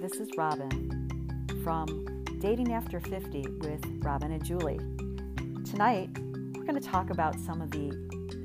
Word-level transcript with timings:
This 0.00 0.14
is 0.14 0.28
Robin 0.36 1.08
from 1.62 2.24
Dating 2.40 2.72
After 2.72 3.00
50 3.00 3.46
with 3.60 3.80
Robin 4.02 4.32
and 4.32 4.44
Julie. 4.44 4.78
Tonight, 5.64 6.10
we're 6.54 6.64
going 6.64 6.74
to 6.74 6.80
talk 6.80 7.10
about 7.10 7.38
some 7.38 7.62
of 7.62 7.70
the 7.70 7.92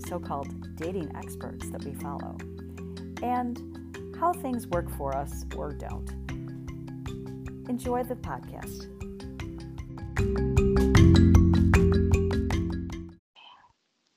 so 0.07 0.19
called 0.19 0.47
dating 0.77 1.11
experts 1.15 1.69
that 1.71 1.83
we 1.83 1.95
follow 1.95 2.37
and 3.23 4.15
how 4.19 4.31
things 4.31 4.67
work 4.67 4.89
for 4.95 5.15
us 5.15 5.43
or 5.55 5.73
don't. 5.73 6.09
Enjoy 7.67 8.03
the 8.03 8.15
podcast. 8.15 8.87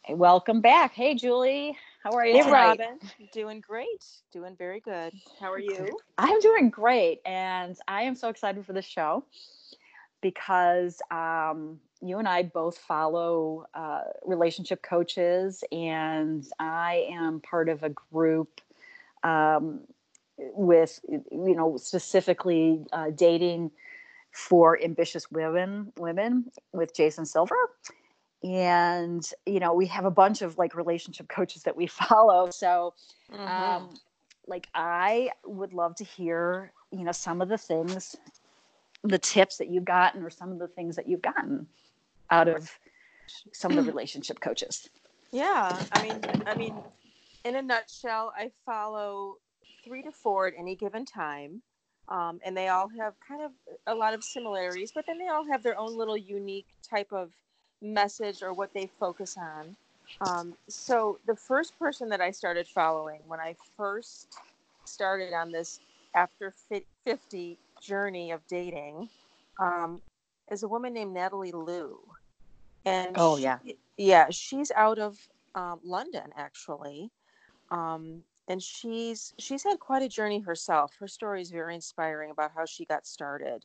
Hey, 0.03 0.14
welcome 0.14 0.61
back. 0.61 0.93
Hey, 0.93 1.14
Julie. 1.14 1.77
How 2.03 2.11
are 2.14 2.27
you? 2.27 2.34
Hey, 2.34 2.43
tonight? 2.43 2.53
Robin. 2.80 2.98
Doing 3.32 3.61
great. 3.61 4.04
Doing 4.32 4.57
very 4.57 4.81
good. 4.81 5.13
How 5.39 5.53
are 5.53 5.61
you? 5.61 6.00
I'm 6.18 6.40
doing 6.40 6.68
great, 6.68 7.21
and 7.25 7.77
I 7.86 8.03
am 8.03 8.17
so 8.17 8.29
excited 8.29 8.67
for 8.67 8.72
this 8.72 8.85
show 8.85 9.25
because 10.21 11.00
um, 11.13 11.79
you 12.00 12.18
and 12.18 12.27
I 12.27 12.43
both 12.43 12.77
follow 12.77 13.67
uh, 13.75 14.00
relationship 14.25 14.82
coaches, 14.82 15.63
and 15.71 16.44
I 16.58 17.07
am 17.13 17.41
part 17.41 17.68
of 17.68 17.85
a 17.85 17.91
group 17.91 18.61
um, 19.22 19.82
with, 20.36 20.99
you 21.08 21.55
know, 21.55 21.77
specifically 21.77 22.85
uh, 22.93 23.11
dating 23.11 23.71
for 24.32 24.82
ambitious 24.82 25.30
women, 25.30 25.93
women 25.96 26.50
with 26.72 26.96
Jason 26.96 27.27
Silver. 27.27 27.55
And 28.45 29.29
you 29.46 29.61
know, 29.61 29.73
we 29.75 29.87
have 29.87 30.05
a 30.05 30.11
bunch 30.11 30.43
of 30.43 30.59
like 30.59 30.75
relationship 30.75 31.29
coaches 31.29 31.63
that 31.64 31.77
we 31.77 31.87
follow. 31.89 32.50
So, 32.50 32.95
Mhm. 33.31 33.48
um, 33.48 34.00
like 34.47 34.69
I 34.75 35.31
would 35.45 35.73
love 35.73 35.94
to 35.97 36.05
hear, 36.05 36.72
you 36.91 37.05
know, 37.05 37.12
some 37.12 37.41
of 37.41 37.48
the 37.48 37.58
things, 37.58 38.16
the 39.05 39.19
tips 39.19 39.58
that 39.58 39.69
you've 39.69 39.84
gotten, 39.84 40.22
or 40.22 40.31
some 40.31 40.50
of 40.53 40.58
the 40.58 40.69
things 40.69 40.97
that 40.97 41.08
you've 41.08 41.22
gotten 41.22 41.66
out 42.31 42.48
of 42.48 42.70
some 43.53 43.77
of 43.78 43.84
the 43.84 43.91
relationship 43.91 44.41
coaches. 44.41 44.88
yeah. 45.33 45.84
I 45.92 46.03
mean, 46.03 46.20
I 46.47 46.55
mean, 46.55 46.75
in 47.44 47.56
a 47.56 47.62
nutshell, 47.62 48.33
I 48.36 48.50
follow 48.66 49.36
three 49.84 50.03
to 50.03 50.12
four 50.12 50.47
at 50.48 50.55
any 50.59 50.77
given 50.77 51.05
time, 51.05 51.62
um, 52.09 52.41
and 52.44 52.56
they 52.56 52.69
all 52.69 52.88
have 52.98 53.14
kind 53.27 53.42
of 53.42 53.53
a 53.86 53.94
lot 53.94 54.14
of 54.14 54.22
similarities, 54.25 54.92
but 54.92 55.06
then 55.06 55.19
they 55.19 55.28
all 55.28 55.47
have 55.47 55.62
their 55.62 55.78
own 55.78 55.97
little 55.97 56.16
unique 56.16 56.69
type 56.88 57.12
of 57.12 57.31
message 57.83 58.42
or 58.42 58.55
what 58.55 58.72
they 58.75 58.86
focus 58.86 59.36
on. 59.38 59.77
Um, 60.20 60.55
so 60.69 61.19
the 61.27 61.36
first 61.36 61.78
person 61.78 62.08
that 62.11 62.20
I 62.20 62.30
started 62.30 62.69
following 62.69 63.20
when 63.27 63.41
I 63.41 63.56
first 63.77 64.38
started 64.84 65.33
on 65.34 65.52
this 65.52 65.80
after 66.14 66.55
50 67.05 67.58
journey 67.80 68.30
of 68.30 68.47
dating 68.47 69.10
um, 69.60 70.03
is 70.50 70.62
a 70.62 70.69
woman 70.69 70.94
named 70.94 71.14
Natalie 71.14 71.53
Lue. 71.53 72.00
And 72.84 73.20
Oh, 73.20 73.36
she- 73.36 73.47
yeah. 73.47 73.58
yeah, 73.97 74.30
she's 74.30 74.70
out 74.72 74.98
of 74.98 75.28
um, 75.55 75.80
London 75.84 76.33
actually. 76.36 77.10
Um, 77.70 78.25
and 78.48 78.62
she's 78.62 79.34
she's 79.38 79.64
had 79.64 79.78
quite 79.80 80.03
a 80.03 80.08
journey 80.08 80.41
herself. 80.41 80.97
Her 80.98 81.08
story 81.08 81.42
is 81.42 81.50
very 81.50 81.75
inspiring 81.75 82.30
about 82.30 82.53
how 82.55 82.66
she 82.66 82.84
got 82.84 83.06
started. 83.06 83.64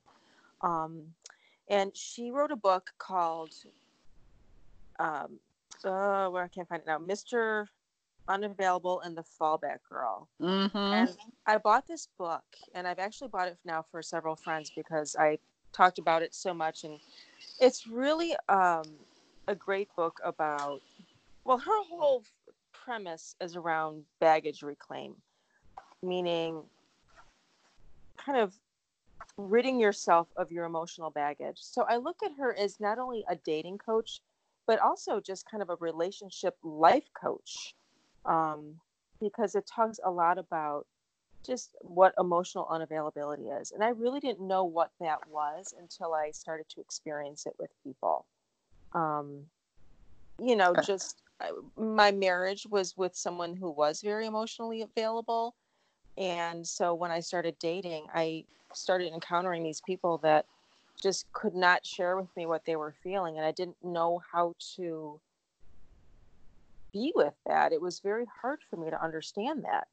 Um, 0.62 1.14
and 1.70 1.96
she 1.96 2.32
wrote 2.32 2.52
a 2.52 2.56
book 2.58 2.92
called 2.98 3.54
um, 5.00 5.40
uh, 5.84 6.28
where 6.28 6.44
I 6.44 6.48
can't 6.48 6.68
find 6.68 6.82
it 6.82 6.88
now, 6.88 7.00
Mr. 7.00 7.68
Unavailable 8.28 9.02
and 9.02 9.16
the 9.16 9.24
Fallback 9.40 9.80
Girl. 9.90 10.28
Mm-hmm. 10.42 10.78
And 10.78 11.10
I 11.46 11.58
bought 11.58 11.88
this 11.88 12.08
book, 12.18 12.44
and 12.74 12.88
I've 12.88 13.00
actually 13.00 13.30
bought 13.30 13.48
it 13.48 13.58
now 13.66 13.82
for 13.82 14.02
several 14.02 14.36
friends 14.36 14.72
because 14.76 15.16
I 15.18 15.40
talked 15.74 16.00
about 16.00 16.24
it 16.24 16.34
so 16.34 16.54
much, 16.54 16.84
and 16.84 17.00
it's 17.60 17.88
really 17.88 18.36
um, 18.50 18.84
a 19.48 19.56
great 19.56 19.90
book 19.96 20.20
about. 20.24 20.82
Well, 21.46 21.58
her 21.58 21.84
whole 21.90 22.24
premise 22.74 23.36
is 23.40 23.56
around 23.56 24.04
baggage 24.20 24.64
reclaim, 24.64 25.16
meaning 26.04 26.64
kind 28.18 28.38
of 28.38 28.54
ridding 29.38 29.80
yourself 29.80 30.28
of 30.36 30.52
your 30.52 30.66
emotional 30.66 31.10
baggage. 31.10 31.60
So 31.60 31.84
I 31.84 31.98
look 31.98 32.18
at 32.24 32.32
her 32.38 32.56
as 32.58 32.80
not 32.80 32.98
only 32.98 33.24
a 33.30 33.36
dating 33.36 33.78
coach, 33.78 34.22
but 34.68 34.80
also 34.80 35.20
just 35.20 35.50
kind 35.50 35.64
of 35.64 35.70
a 35.70 35.76
relationship 35.80 36.56
life 36.64 37.10
coach, 37.20 37.74
um, 38.26 38.80
because 39.20 39.56
it 39.56 39.66
talks 39.66 40.00
a 40.04 40.12
lot 40.12 40.38
about 40.38 40.86
just 41.46 41.76
what 41.82 42.14
emotional 42.20 42.66
unavailability 42.66 43.60
is. 43.62 43.72
And 43.72 43.84
I 43.84 43.90
really 43.90 44.20
didn't 44.20 44.46
know 44.46 44.66
what 44.66 44.92
that 45.00 45.20
was 45.30 45.74
until 45.80 46.14
I 46.14 46.32
started 46.32 46.68
to 46.70 46.82
experience 46.82 47.46
it 47.46 47.54
with 47.58 47.72
people. 47.84 48.26
Um, 48.94 49.46
you 50.40 50.56
know, 50.56 50.74
Uh. 50.76 50.82
just 50.82 51.22
I- 51.40 51.52
my 51.76 52.12
marriage 52.12 52.66
was 52.70 52.98
with 52.98 53.16
someone 53.16 53.56
who 53.56 53.70
was 53.70 54.02
very 54.02 54.26
emotionally 54.26 54.82
available. 54.82 55.56
And 56.18 56.68
so 56.68 56.96
when 56.96 57.12
I 57.12 57.20
started 57.20 57.60
dating, 57.60 58.08
I 58.14 58.46
started 58.74 59.14
encountering 59.14 59.64
these 59.64 59.82
people 59.82 60.18
that 60.20 60.46
just 61.02 61.32
could 61.32 61.56
not 61.56 61.86
share 61.86 62.18
with 62.18 62.36
me 62.36 62.46
what 62.46 62.66
they 62.66 62.76
were 62.76 62.94
feeling. 63.04 63.38
And 63.38 63.46
I 63.46 63.52
didn't 63.52 63.78
know 63.84 64.22
how 64.32 64.56
to 64.76 65.20
be 66.92 67.12
with 67.16 67.36
that. 67.46 67.72
It 67.74 67.82
was 67.82 68.00
very 68.00 68.26
hard 68.42 68.60
for 68.70 68.78
me 68.78 68.90
to 68.90 69.04
understand 69.04 69.64
that. 69.64 69.88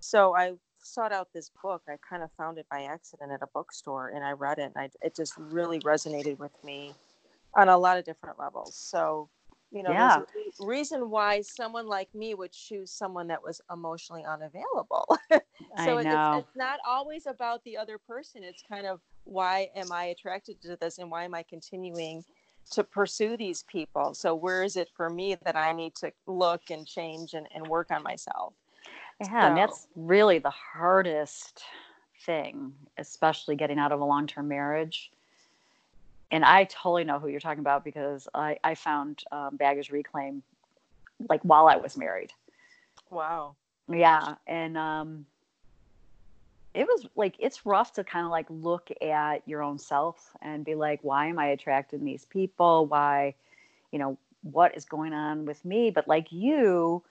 So 0.00 0.34
I 0.36 0.54
sought 0.82 1.12
out 1.12 1.28
this 1.32 1.50
book. 1.62 1.82
I 1.88 1.96
kind 2.08 2.22
of 2.22 2.30
found 2.36 2.58
it 2.58 2.66
by 2.70 2.82
accident 2.84 3.32
at 3.32 3.42
a 3.42 3.48
bookstore 3.52 4.08
and 4.08 4.24
I 4.24 4.32
read 4.32 4.58
it 4.58 4.72
and 4.74 4.76
I, 4.76 4.90
it 5.02 5.14
just 5.14 5.34
really 5.36 5.78
resonated 5.80 6.38
with 6.38 6.52
me 6.64 6.94
on 7.54 7.68
a 7.68 7.78
lot 7.78 7.98
of 7.98 8.04
different 8.04 8.38
levels. 8.38 8.74
So, 8.76 9.28
you 9.70 9.82
know, 9.82 9.92
Yeah. 9.92 10.20
there's 10.34 10.60
a 10.60 10.66
reason 10.66 11.10
why 11.10 11.42
someone 11.42 11.86
like 11.86 12.12
me 12.14 12.34
would 12.34 12.52
choose 12.52 12.90
someone 12.90 13.28
that 13.28 13.42
was 13.42 13.60
emotionally 13.72 14.24
unavailable. 14.24 15.06
so 15.30 15.40
I 15.76 15.86
know. 16.02 16.36
It's, 16.36 16.46
it's 16.48 16.56
not 16.56 16.80
always 16.86 17.26
about 17.26 17.62
the 17.64 17.76
other 17.76 17.98
person. 17.98 18.42
It's 18.42 18.62
kind 18.62 18.86
of 18.86 19.00
why 19.24 19.70
am 19.74 19.92
I 19.92 20.04
attracted 20.06 20.60
to 20.62 20.76
this 20.80 20.98
and 20.98 21.10
why 21.10 21.24
am 21.24 21.34
I 21.34 21.42
continuing 21.42 22.24
to 22.72 22.84
pursue 22.84 23.36
these 23.36 23.64
people? 23.64 24.14
So 24.14 24.34
where 24.34 24.62
is 24.62 24.76
it 24.76 24.88
for 24.96 25.10
me 25.10 25.36
that 25.44 25.56
I 25.56 25.72
need 25.72 25.94
to 25.96 26.12
look 26.26 26.62
and 26.70 26.86
change 26.86 27.34
and, 27.34 27.46
and 27.54 27.66
work 27.66 27.90
on 27.90 28.02
myself? 28.02 28.54
Yeah, 29.20 29.48
and 29.48 29.56
that's 29.56 29.86
really 29.96 30.38
the 30.38 30.50
hardest 30.50 31.62
thing, 32.24 32.72
especially 32.96 33.56
getting 33.56 33.78
out 33.78 33.92
of 33.92 34.00
a 34.00 34.04
long 34.04 34.26
term 34.26 34.48
marriage. 34.48 35.10
And 36.30 36.44
I 36.44 36.64
totally 36.64 37.04
know 37.04 37.18
who 37.18 37.28
you're 37.28 37.40
talking 37.40 37.60
about 37.60 37.84
because 37.84 38.28
I, 38.34 38.58
I 38.62 38.74
found 38.76 39.24
um, 39.32 39.56
baggage 39.56 39.90
reclaim 39.90 40.42
like 41.28 41.40
while 41.42 41.66
I 41.66 41.76
was 41.76 41.96
married. 41.96 42.32
Wow. 43.10 43.56
Yeah. 43.88 44.36
And 44.46 44.78
um, 44.78 45.26
it 46.74 46.84
was 46.84 47.06
like, 47.16 47.34
it's 47.38 47.66
rough 47.66 47.92
to 47.94 48.04
kind 48.04 48.24
of 48.24 48.30
like 48.30 48.46
look 48.48 48.90
at 49.02 49.42
your 49.46 49.62
own 49.62 49.78
self 49.78 50.36
and 50.40 50.64
be 50.64 50.74
like, 50.74 51.00
why 51.02 51.26
am 51.26 51.38
I 51.38 51.46
attracting 51.46 52.04
these 52.04 52.24
people? 52.24 52.86
Why, 52.86 53.34
you 53.90 53.98
know, 53.98 54.16
what 54.42 54.76
is 54.76 54.84
going 54.84 55.12
on 55.12 55.44
with 55.46 55.64
me? 55.64 55.90
But 55.90 56.06
like 56.06 56.30
you, 56.30 57.02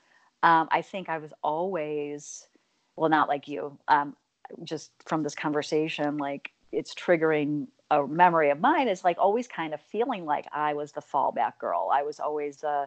um, 0.43 0.69
I 0.71 0.81
think 0.81 1.09
I 1.09 1.17
was 1.17 1.33
always, 1.43 2.47
well, 2.95 3.09
not 3.09 3.27
like 3.27 3.47
you, 3.47 3.77
um, 3.87 4.15
just 4.63 4.91
from 5.05 5.23
this 5.23 5.35
conversation, 5.35 6.17
like 6.17 6.51
it's 6.71 6.95
triggering 6.95 7.67
a 7.91 8.07
memory 8.07 8.51
of 8.51 8.59
mine 8.59 8.87
is 8.87 9.03
like 9.03 9.17
always 9.17 9.47
kind 9.47 9.73
of 9.73 9.81
feeling 9.81 10.25
like 10.25 10.45
I 10.53 10.73
was 10.73 10.91
the 10.91 11.01
fallback 11.01 11.57
girl. 11.59 11.89
I 11.91 12.03
was 12.03 12.19
always, 12.19 12.63
uh, 12.63 12.85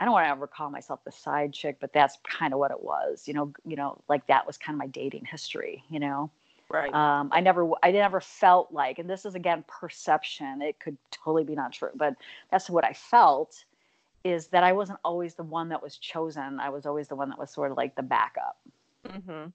I 0.00 0.04
don't 0.06 0.12
want 0.14 0.24
to 0.26 0.30
ever 0.30 0.46
call 0.46 0.70
myself 0.70 1.04
the 1.04 1.12
side 1.12 1.52
chick, 1.52 1.76
but 1.80 1.92
that's 1.92 2.16
kind 2.24 2.54
of 2.54 2.58
what 2.58 2.70
it 2.70 2.82
was, 2.82 3.28
you 3.28 3.34
know, 3.34 3.52
you 3.66 3.76
know, 3.76 4.00
like 4.08 4.26
that 4.28 4.46
was 4.46 4.56
kind 4.56 4.74
of 4.74 4.78
my 4.78 4.86
dating 4.86 5.26
history, 5.26 5.84
you 5.90 6.00
know? 6.00 6.30
Right. 6.70 6.94
Um, 6.94 7.28
I 7.32 7.40
never, 7.40 7.70
I 7.82 7.90
never 7.90 8.20
felt 8.20 8.72
like, 8.72 8.98
and 8.98 9.08
this 9.10 9.26
is 9.26 9.34
again 9.34 9.62
perception. 9.68 10.62
It 10.62 10.80
could 10.80 10.96
totally 11.10 11.44
be 11.44 11.54
not 11.54 11.72
true, 11.72 11.90
but 11.94 12.14
that's 12.50 12.70
what 12.70 12.84
I 12.84 12.94
felt 12.94 13.64
is 14.24 14.48
that 14.48 14.64
I 14.64 14.72
wasn't 14.72 14.98
always 15.04 15.34
the 15.34 15.42
one 15.42 15.68
that 15.68 15.82
was 15.82 15.98
chosen. 15.98 16.58
I 16.60 16.70
was 16.70 16.86
always 16.86 17.08
the 17.08 17.16
one 17.16 17.28
that 17.30 17.38
was 17.38 17.50
sort 17.50 17.70
of 17.70 17.76
like 17.76 17.94
the 17.94 18.02
backup, 18.02 18.56
Mm-hmm. 19.06 19.48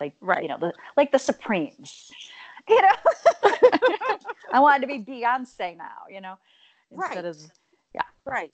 like 0.00 0.14
Right. 0.20 0.42
you 0.42 0.48
know, 0.48 0.58
the 0.58 0.72
like 0.96 1.12
the 1.12 1.18
Supremes. 1.18 2.10
You 2.66 2.80
know, 2.80 2.88
I 4.52 4.58
wanted 4.60 4.80
to 4.80 4.86
be 4.86 4.98
Beyonce 4.98 5.76
now. 5.76 6.08
You 6.08 6.22
know, 6.22 6.38
instead 6.90 7.16
Right. 7.16 7.24
of 7.26 7.36
yeah, 7.94 8.02
Right. 8.24 8.50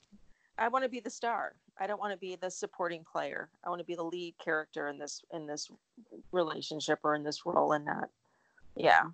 I 0.61 0.69
want 0.69 0.85
to 0.85 0.91
be 0.91 1.01
the 1.01 1.11
star. 1.11 1.55
I 1.79 1.87
don't 1.87 1.99
want 1.99 2.13
to 2.13 2.19
be 2.19 2.37
the 2.37 2.51
supporting 2.51 3.03
player. 3.11 3.49
I 3.65 3.71
want 3.71 3.81
to 3.81 3.87
be 3.87 3.95
the 3.95 4.05
lead 4.05 4.35
character 4.43 4.89
in 4.89 4.99
this 4.99 5.23
in 5.33 5.47
this 5.47 5.71
relationship 6.31 7.01
or 7.03 7.15
in 7.15 7.25
this 7.25 7.45
role 7.47 7.73
and 7.73 7.87
not 7.87 8.11
yeah. 8.77 9.05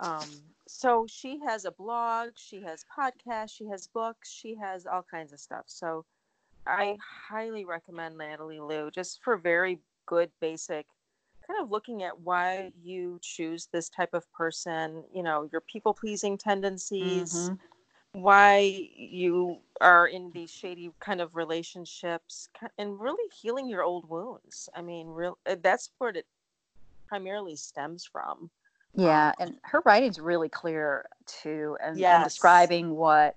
Um 0.00 0.26
so 0.66 1.06
she 1.08 1.38
has 1.46 1.64
a 1.64 1.70
blog, 1.70 2.30
she 2.36 2.62
has 2.62 2.84
podcasts, 2.98 3.52
she 3.52 3.66
has 3.66 3.86
books, 3.86 4.30
she 4.30 4.54
has 4.56 4.86
all 4.86 5.04
kinds 5.08 5.32
of 5.32 5.40
stuff. 5.40 5.64
So 5.66 6.04
I 6.66 6.96
highly 7.28 7.64
recommend 7.64 8.18
Natalie 8.18 8.60
Lue 8.60 8.90
just 8.90 9.22
for 9.22 9.36
very 9.36 9.80
good 10.06 10.30
basic 10.40 10.86
kind 11.48 11.62
of 11.62 11.70
looking 11.70 12.02
at 12.02 12.20
why 12.20 12.70
you 12.82 13.18
choose 13.22 13.68
this 13.72 13.88
type 13.88 14.12
of 14.12 14.30
person, 14.32 15.02
you 15.14 15.22
know, 15.22 15.48
your 15.50 15.62
people 15.62 15.94
pleasing 15.94 16.36
tendencies, 16.36 17.34
mm-hmm. 17.34 17.54
Why 18.12 18.88
you 18.96 19.58
are 19.80 20.06
in 20.06 20.30
these 20.32 20.50
shady 20.50 20.90
kind 21.00 21.20
of 21.20 21.36
relationships, 21.36 22.48
and 22.78 23.00
really 23.00 23.28
healing 23.30 23.68
your 23.68 23.82
old 23.82 24.08
wounds. 24.08 24.68
I 24.74 24.82
mean, 24.82 25.08
real 25.08 25.38
uh, 25.46 25.56
that's 25.62 25.90
where 25.98 26.10
it 26.10 26.26
primarily 27.06 27.56
stems 27.56 28.04
from. 28.04 28.50
Yeah, 28.94 29.28
um, 29.28 29.34
and 29.40 29.56
her 29.62 29.82
writing's 29.84 30.18
really 30.18 30.48
clear 30.48 31.06
too, 31.26 31.76
and, 31.82 31.98
yes. 31.98 32.16
and 32.16 32.24
describing 32.24 32.96
what 32.96 33.36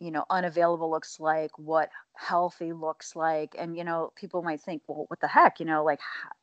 you 0.00 0.10
know 0.10 0.24
unavailable 0.30 0.90
looks 0.90 1.20
like 1.20 1.50
what 1.58 1.88
healthy 2.14 2.72
looks 2.72 3.16
like 3.16 3.54
and 3.58 3.76
you 3.76 3.84
know 3.84 4.12
people 4.16 4.42
might 4.42 4.60
think 4.60 4.82
well 4.86 5.04
what 5.08 5.20
the 5.20 5.28
heck 5.28 5.60
you 5.60 5.66
know 5.66 5.84
like 5.84 6.00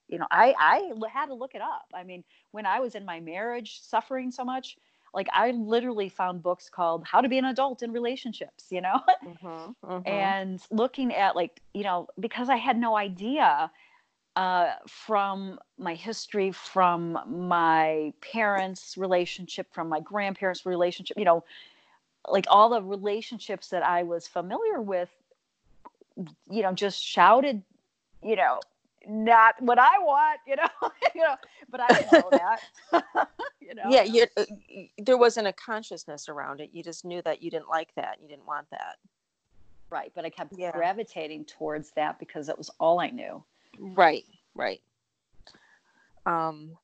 you 0.08 0.18
know 0.18 0.26
i 0.32 0.54
i 0.58 1.10
had 1.12 1.28
to 1.28 1.34
look 1.34 1.54
it 1.54 1.62
up 1.62 1.86
i 1.94 2.04
mean 2.04 2.24
when 2.52 2.66
i 2.66 2.80
was 2.80 2.96
in 2.96 3.06
my 3.06 3.20
marriage 3.20 3.82
suffering 3.82 4.32
so 4.32 4.44
much 4.44 4.78
like 5.14 5.28
i 5.34 5.52
literally 5.52 6.10
found 6.10 6.42
books 6.42 6.70
called 6.70 7.04
how 7.06 7.22
to 7.22 7.30
be 7.30 7.38
an 7.38 7.46
adult 7.46 7.84
in 7.84 7.92
relationships 7.92 8.66
you 8.70 8.82
know 8.82 9.00
mm-hmm, 9.26 9.92
mm-hmm. 9.92 10.08
and 10.08 10.62
looking 10.72 11.14
at 11.14 11.36
like 11.36 11.62
you 11.74 11.84
know 11.84 12.08
because 12.20 12.50
i 12.50 12.56
had 12.56 12.78
no 12.78 12.96
idea 12.96 13.72
uh, 14.38 14.76
from 14.88 15.60
my 15.78 15.94
history 15.94 16.54
from 16.54 17.20
my 17.28 18.14
parents 18.22 18.98
relationship 18.98 19.68
from 19.74 19.90
my 19.90 20.00
grandparents 20.00 20.66
relationship 20.66 21.18
you 21.18 21.26
know 21.26 21.44
like 22.28 22.46
all 22.50 22.70
the 22.70 22.82
relationships 22.82 23.70
that 23.70 23.84
I 23.84 24.04
was 24.04 24.28
familiar 24.28 24.82
with, 24.82 25.10
you 26.50 26.62
know, 26.62 26.74
just 26.74 27.02
shouted, 27.02 27.64
you 28.24 28.36
know, 28.36 28.60
not 29.08 29.56
what 29.62 29.80
I 29.80 30.00
want, 30.00 30.40
you 30.46 30.56
know, 30.56 30.68
you 31.16 31.22
know, 31.22 31.36
but 31.70 31.82
I 31.82 31.88
didn't 31.88 32.12
know 32.12 32.30
that. 32.32 32.62
you 33.62 33.76
know. 33.76 33.84
Yeah, 33.90 34.04
you 34.04 34.26
uh, 34.38 34.46
there 34.98 35.18
wasn't 35.18 35.48
a 35.48 35.54
consciousness 35.54 36.30
around 36.30 36.62
it. 36.62 36.70
You 36.74 36.84
just 36.84 37.06
knew 37.06 37.22
that 37.24 37.42
you 37.42 37.52
didn't 37.52 37.70
like 37.70 37.94
that. 37.96 38.18
You 38.22 38.28
didn't 38.28 38.46
want 38.46 38.70
that. 38.72 38.98
Right, 39.90 40.12
but 40.16 40.24
I 40.24 40.30
kept 40.30 40.54
yeah. 40.58 40.72
gravitating 40.72 41.46
towards 41.46 41.92
that 41.92 42.18
because 42.20 42.48
it 42.48 42.58
was 42.58 42.70
all 42.80 43.00
I 43.00 43.10
knew. 43.10 43.44
Right, 43.80 44.24
right. 44.56 44.82
Um 46.26 46.78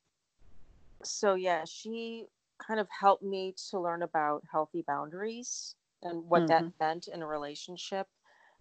so 1.04 1.36
yeah, 1.36 1.64
she 1.66 2.25
kind 2.58 2.80
of 2.80 2.88
helped 2.90 3.24
me 3.24 3.54
to 3.69 3.80
learn 3.80 4.02
about 4.02 4.44
healthy 4.52 4.84
boundaries 4.88 5.75
and 6.04 6.24
what 6.28 6.44
mm-hmm. 6.44 6.66
that 6.66 6.72
meant 6.80 7.08
in 7.08 7.22
a 7.22 7.28
relationship. 7.28 8.08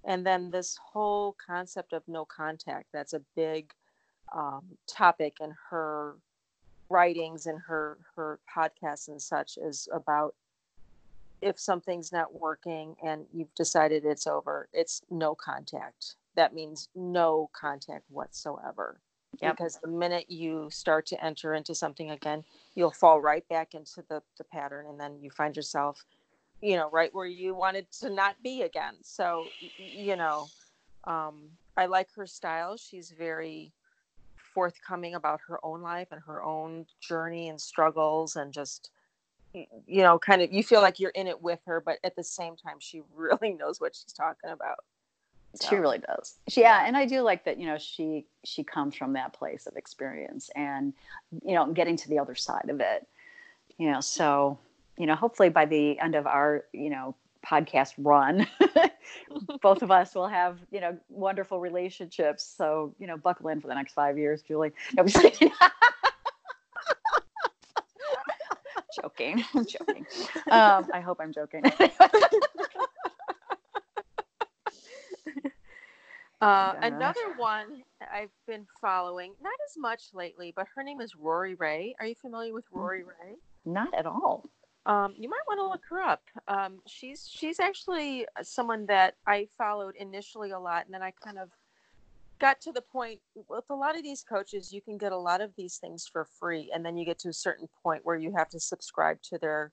And 0.07 0.25
then 0.25 0.51
this 0.51 0.79
whole 0.93 1.37
concept 1.45 1.93
of 1.93 2.03
no 2.07 2.25
contact, 2.25 2.87
that's 2.93 3.13
a 3.13 3.21
big 3.35 3.73
um, 4.35 4.63
topic 4.87 5.39
in 5.41 5.53
her 5.71 6.17
writings 6.89 7.47
and 7.47 7.59
her 7.67 7.99
her 8.15 8.39
podcasts 8.55 9.09
and 9.09 9.21
such 9.21 9.57
is 9.57 9.89
about 9.93 10.35
if 11.43 11.59
something's 11.59 12.13
not 12.13 12.41
working 12.41 12.97
and 13.05 13.27
you've 13.33 13.55
decided 13.55 14.05
it's 14.05 14.27
over, 14.27 14.69
it's 14.73 15.03
no 15.11 15.35
contact. 15.35 16.17
That 16.35 16.55
means 16.55 16.89
no 16.95 17.51
contact 17.53 18.05
whatsoever. 18.09 19.01
Yep. 19.43 19.57
Because 19.57 19.79
the 19.83 19.89
minute 19.89 20.31
you 20.31 20.69
start 20.71 21.05
to 21.07 21.23
enter 21.23 21.55
into 21.55 21.75
something 21.75 22.11
again, 22.11 22.43
you'll 22.75 22.91
fall 22.91 23.21
right 23.21 23.47
back 23.49 23.75
into 23.75 24.03
the, 24.09 24.23
the 24.39 24.45
pattern 24.45 24.87
and 24.89 24.99
then 24.99 25.19
you 25.21 25.31
find 25.31 25.55
yourself, 25.55 26.05
you 26.67 26.75
know, 26.75 26.91
right 26.91 27.15
where 27.15 27.27
you 27.27 27.55
wanted 27.55 27.87
to 27.93 28.11
not 28.11 28.35
be 28.43 28.63
again. 28.63 28.95
So, 29.03 29.47
you 29.79 30.17
know, 30.17 30.49
um, 31.05 31.45
I 31.77 31.87
like 31.87 32.09
her 32.17 32.27
style. 32.27 32.77
She's 32.77 33.13
very 33.17 33.73
forthcoming 34.53 35.15
about 35.15 35.39
her 35.47 35.65
own 35.65 35.81
life 35.81 36.09
and 36.11 36.21
her 36.27 36.43
own 36.43 36.87
journey 37.01 37.51
and 37.51 37.61
struggles 37.61 38.35
and 38.35 38.53
just 38.53 38.91
you 39.53 40.03
know 40.03 40.19
kind 40.19 40.43
of 40.43 40.53
you 40.53 40.63
feel 40.63 40.83
like 40.83 40.99
you're 40.99 41.11
in 41.11 41.27
it 41.27 41.41
with 41.41 41.61
her 41.65 41.81
but 41.81 41.99
at 42.05 42.15
the 42.15 42.25
same 42.25 42.57
time 42.57 42.77
she 42.79 43.01
really 43.15 43.55
knows 43.55 43.81
what 43.81 43.95
she's 43.95 44.13
talking 44.13 44.51
about 44.51 44.79
so. 45.55 45.69
She 45.69 45.77
really 45.77 45.99
does. 45.99 46.35
She, 46.49 46.61
yeah, 46.61 46.85
and 46.87 46.97
I 46.97 47.07
do 47.07 47.23
like 47.23 47.45
that. 47.47 47.59
You 47.59 47.67
know, 47.67 47.79
she 47.79 48.27
she 48.45 48.63
comes 48.63 48.95
from 48.95 49.15
that 49.15 49.33
place 49.33 49.67
of 49.67 49.75
experience, 49.77 50.51
and 50.55 50.93
you 51.43 51.55
know, 51.55 51.73
getting 51.73 51.97
to 51.97 52.09
the 52.11 52.19
other 52.19 52.35
side 52.35 52.69
of 52.69 52.81
it. 52.81 53.07
You 53.79 53.91
know, 53.91 54.03
so 54.03 54.59
you 54.99 55.07
know, 55.07 55.15
hopefully 55.15 55.49
by 55.49 55.67
the 55.67 55.99
end 55.99 56.15
of 56.15 56.27
our 56.27 56.65
you 56.73 56.91
know 56.91 57.15
podcast 57.45 57.95
run, 57.99 58.47
both 59.63 59.83
of 59.83 59.91
us 59.91 60.15
will 60.15 60.29
have 60.29 60.59
you 60.71 60.81
know 60.81 60.97
wonderful 61.09 61.61
relationships. 61.61 62.55
So 62.57 62.95
you 62.99 63.07
know, 63.07 63.17
buckle 63.17 63.49
in 63.49 63.61
for 63.61 63.69
the 63.69 63.75
next 63.75 63.95
five 63.95 64.19
years, 64.19 64.43
Julie. 64.43 64.73
No, 64.97 65.03
I'm 65.03 65.09
joking. 69.03 69.45
I'm 69.55 69.67
joking. 69.67 70.07
Um, 70.51 70.89
I 70.93 71.01
hope 71.01 71.19
I'm 71.21 71.33
joking. 71.33 71.63
Uh, 76.41 76.75
another 76.83 77.33
one 77.39 77.83
I've 78.13 78.31
been 78.47 78.67
following, 78.81 79.33
not 79.43 79.55
as 79.71 79.79
much 79.79 80.03
lately, 80.13 80.53
but 80.55 80.67
her 80.75 80.83
name 80.83 81.01
is 81.01 81.17
Rori 81.17 81.55
Raye. 81.55 81.95
Are 81.99 82.07
you 82.07 82.15
familiar 82.15 82.53
with 82.53 82.67
mm. 82.67 82.79
Rori 82.79 83.05
Raye? 83.05 83.37
Not 83.65 83.95
at 83.95 84.07
all. 84.07 84.45
Um, 84.87 85.15
you 85.19 85.29
might 85.29 85.43
want 85.49 85.59
to 85.59 85.67
look 85.67 85.83
her 85.91 86.01
up. 86.01 86.23
Um, 86.47 86.79
she's 86.87 87.29
she's 87.29 87.59
actually 87.59 88.27
someone 88.43 88.87
that 88.87 89.15
I 89.27 89.49
followed 89.59 89.97
initially 89.97 90.53
a 90.53 90.59
lot, 90.59 90.85
and 90.87 90.95
then 90.95 91.03
I 91.03 91.13
kind 91.23 91.39
of 91.39 91.51
got 92.39 92.61
to 92.61 92.73
the 92.73 92.81
point 92.81 93.19
with 93.49 93.65
a 93.71 93.75
lot 93.75 93.97
of 93.97 94.05
these 94.05 94.23
coaches. 94.23 94.73
You 94.73 94.81
can 94.81 94.97
get 94.97 95.11
a 95.11 95.19
lot 95.19 95.41
of 95.41 95.51
these 95.57 95.79
things 95.79 96.07
for 96.07 96.25
free, 96.25 96.71
and 96.73 96.87
then 96.87 96.97
you 96.97 97.05
get 97.05 97.19
to 97.21 97.29
a 97.29 97.33
certain 97.33 97.69
point 97.83 98.05
where 98.05 98.17
you 98.17 98.33
have 98.37 98.49
to 98.51 98.61
subscribe 98.61 99.21
to 99.23 99.39
their 99.39 99.73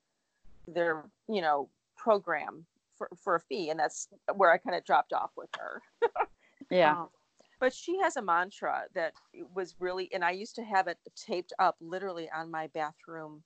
their 0.67 1.03
you 1.29 1.41
know 1.41 1.69
program 1.95 2.65
for 2.97 3.07
for 3.15 3.35
a 3.35 3.39
fee, 3.39 3.69
and 3.69 3.79
that's 3.79 4.07
where 4.35 4.51
I 4.51 4.57
kind 4.57 4.75
of 4.75 4.83
dropped 4.83 5.13
off 5.13 5.31
with 5.37 5.49
her. 5.57 5.81
Yeah. 6.69 6.93
Um, 6.93 7.09
but 7.59 7.73
she 7.73 7.97
has 7.99 8.17
a 8.17 8.21
mantra 8.21 8.85
that 8.95 9.13
was 9.53 9.75
really, 9.79 10.09
and 10.13 10.23
I 10.23 10.31
used 10.31 10.55
to 10.55 10.63
have 10.63 10.87
it 10.87 10.97
taped 11.15 11.53
up 11.59 11.75
literally 11.79 12.29
on 12.35 12.49
my 12.49 12.67
bathroom 12.67 13.43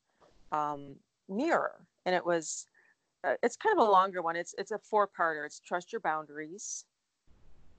um, 0.52 0.96
mirror, 1.30 1.76
and 2.06 2.16
it 2.16 2.26
was, 2.26 2.68
uh, 3.24 3.36
it's 3.44 3.56
kind 3.56 3.78
of 3.80 3.88
a 3.88 3.92
longer 3.92 4.22
one. 4.22 4.36
It's 4.36 4.56
it's 4.58 4.72
a 4.72 4.80
four 4.80 5.08
parter. 5.08 5.46
It's 5.46 5.60
trust 5.60 5.92
your 5.92 6.02
boundaries. 6.02 6.86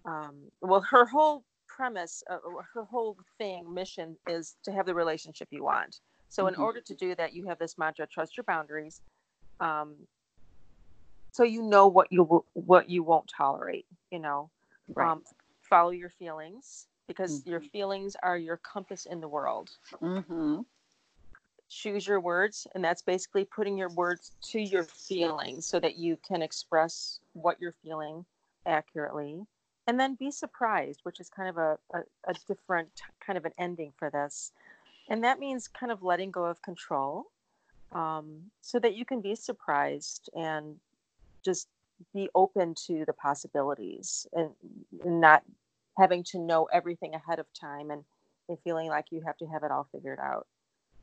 Um, 0.05 0.37
well, 0.61 0.81
her 0.81 1.05
whole 1.05 1.45
premise, 1.67 2.23
uh, 2.31 2.39
her 2.75 2.85
whole 2.85 3.17
thing, 3.39 3.73
mission 3.73 4.17
is 4.29 4.57
to 4.65 4.73
have 4.73 4.87
the 4.87 4.95
relationship 4.95 5.49
you 5.51 5.65
want. 5.65 6.01
So 6.29 6.45
mm-hmm. 6.45 6.55
in 6.55 6.61
order 6.61 6.81
to 6.81 6.95
do 6.95 7.15
that, 7.17 7.35
you 7.35 7.47
have 7.47 7.59
this 7.59 7.79
mantra: 7.79 8.07
trust 8.07 8.37
your 8.37 8.45
boundaries. 8.45 9.01
Um, 9.61 9.95
so 11.33 11.43
you 11.45 11.63
know 11.63 11.89
what 11.89 12.09
you 12.11 12.25
will, 12.25 12.47
what 12.55 12.89
you 12.89 13.03
won't 13.03 13.31
tolerate. 13.37 13.87
You 14.11 14.19
know, 14.21 14.51
Right. 14.95 15.11
Um, 15.11 15.23
follow 15.63 15.91
your 15.91 16.11
feelings 16.11 16.87
because 17.07 17.41
mm-hmm. 17.41 17.51
your 17.51 17.61
feelings 17.61 18.17
are 18.23 18.39
your 18.39 18.59
compass 18.59 19.07
in 19.07 19.21
the 19.21 19.29
world. 19.29 19.71
Mm-hmm. 20.03 20.61
Choose 21.71 22.07
your 22.07 22.21
words, 22.21 22.67
and 22.75 22.83
that's 22.83 23.03
basically 23.03 23.45
putting 23.45 23.77
your 23.77 23.91
words 23.91 24.33
to 24.51 24.61
your 24.61 24.85
feelings 24.85 25.67
so 25.67 25.79
that 25.81 25.97
you 25.97 26.17
can 26.27 26.41
express 26.43 27.21
what 27.35 27.61
you're 27.61 27.75
feeling 27.85 28.25
accurately. 28.67 29.45
And 29.87 29.99
then 29.99 30.15
be 30.15 30.31
surprised, 30.31 31.01
which 31.03 31.21
is 31.21 31.31
kind 31.31 31.49
of 31.49 31.57
a, 31.57 31.79
a, 31.95 31.99
a 32.29 32.35
different 32.47 32.89
kind 33.25 33.37
of 33.37 33.45
an 33.45 33.53
ending 33.59 33.93
for 33.99 34.11
this. 34.11 34.53
And 35.09 35.25
that 35.25 35.39
means 35.39 35.69
kind 35.69 35.91
of 35.91 36.03
letting 36.03 36.31
go 36.31 36.45
of 36.45 36.61
control 36.63 37.27
um, 37.93 38.43
so 38.61 38.79
that 38.79 38.95
you 38.95 39.05
can 39.05 39.21
be 39.21 39.35
surprised 39.35 40.29
and 40.37 40.77
just 41.45 41.69
be 42.15 42.29
open 42.35 42.75
to 42.87 43.05
the 43.07 43.13
possibilities 43.13 44.27
and, 44.33 44.51
not 45.05 45.43
having 45.97 46.23
to 46.23 46.39
know 46.39 46.69
everything 46.73 47.15
ahead 47.15 47.39
of 47.39 47.47
time 47.53 47.91
and, 47.91 48.05
and 48.49 48.59
feeling 48.63 48.89
like 48.89 49.07
you 49.11 49.21
have 49.27 49.37
to 49.37 49.47
have 49.47 49.65
it 49.65 49.71
all 49.71 49.89
figured 49.91 50.19
out. 50.21 50.47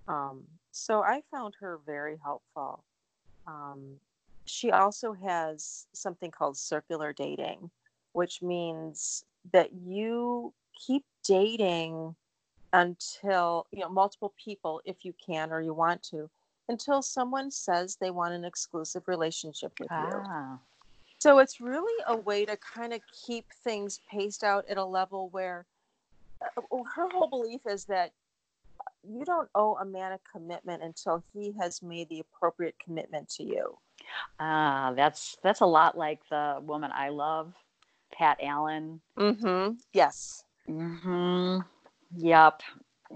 Um, 0.07 0.43
so 0.71 1.01
I 1.01 1.21
found 1.31 1.55
her 1.59 1.79
very 1.85 2.17
helpful. 2.23 2.83
Um, 3.47 3.95
she 4.45 4.71
also 4.71 5.13
has 5.13 5.87
something 5.93 6.31
called 6.31 6.57
circular 6.57 7.13
dating, 7.13 7.69
which 8.13 8.41
means 8.41 9.25
that 9.51 9.73
you 9.73 10.53
keep 10.75 11.03
dating 11.23 12.15
until, 12.73 13.65
you 13.71 13.79
know, 13.79 13.89
multiple 13.89 14.33
people 14.43 14.81
if 14.85 15.05
you 15.05 15.13
can 15.25 15.51
or 15.51 15.61
you 15.61 15.73
want 15.73 16.03
to, 16.03 16.29
until 16.67 17.01
someone 17.01 17.49
says 17.49 17.95
they 17.95 18.11
want 18.11 18.33
an 18.33 18.43
exclusive 18.43 19.07
relationship 19.07 19.71
with 19.79 19.87
ah. 19.91 20.09
you. 20.09 20.59
So 21.19 21.39
it's 21.39 21.59
really 21.59 22.03
a 22.07 22.17
way 22.17 22.45
to 22.45 22.57
kind 22.57 22.93
of 22.93 23.01
keep 23.25 23.45
things 23.63 24.01
paced 24.11 24.43
out 24.43 24.65
at 24.69 24.77
a 24.77 24.85
level 24.85 25.29
where 25.29 25.65
uh, 26.41 26.61
her 26.95 27.09
whole 27.09 27.27
belief 27.27 27.61
is 27.67 27.85
that 27.85 28.11
you 29.09 29.25
don't 29.25 29.49
owe 29.55 29.75
a 29.77 29.85
man 29.85 30.13
a 30.13 30.19
commitment 30.31 30.83
until 30.83 31.23
he 31.33 31.53
has 31.59 31.81
made 31.81 32.09
the 32.09 32.19
appropriate 32.19 32.75
commitment 32.83 33.29
to 33.29 33.43
you. 33.43 33.77
Ah, 34.39 34.93
that's 34.95 35.37
that's 35.43 35.61
a 35.61 35.65
lot 35.65 35.97
like 35.97 36.21
the 36.29 36.59
woman 36.61 36.91
I 36.93 37.09
love, 37.09 37.53
Pat 38.13 38.39
Allen. 38.41 39.01
Mm-hmm. 39.17 39.75
Yes. 39.93 40.43
Mm-hmm. 40.69 41.59
Yep. 42.17 42.61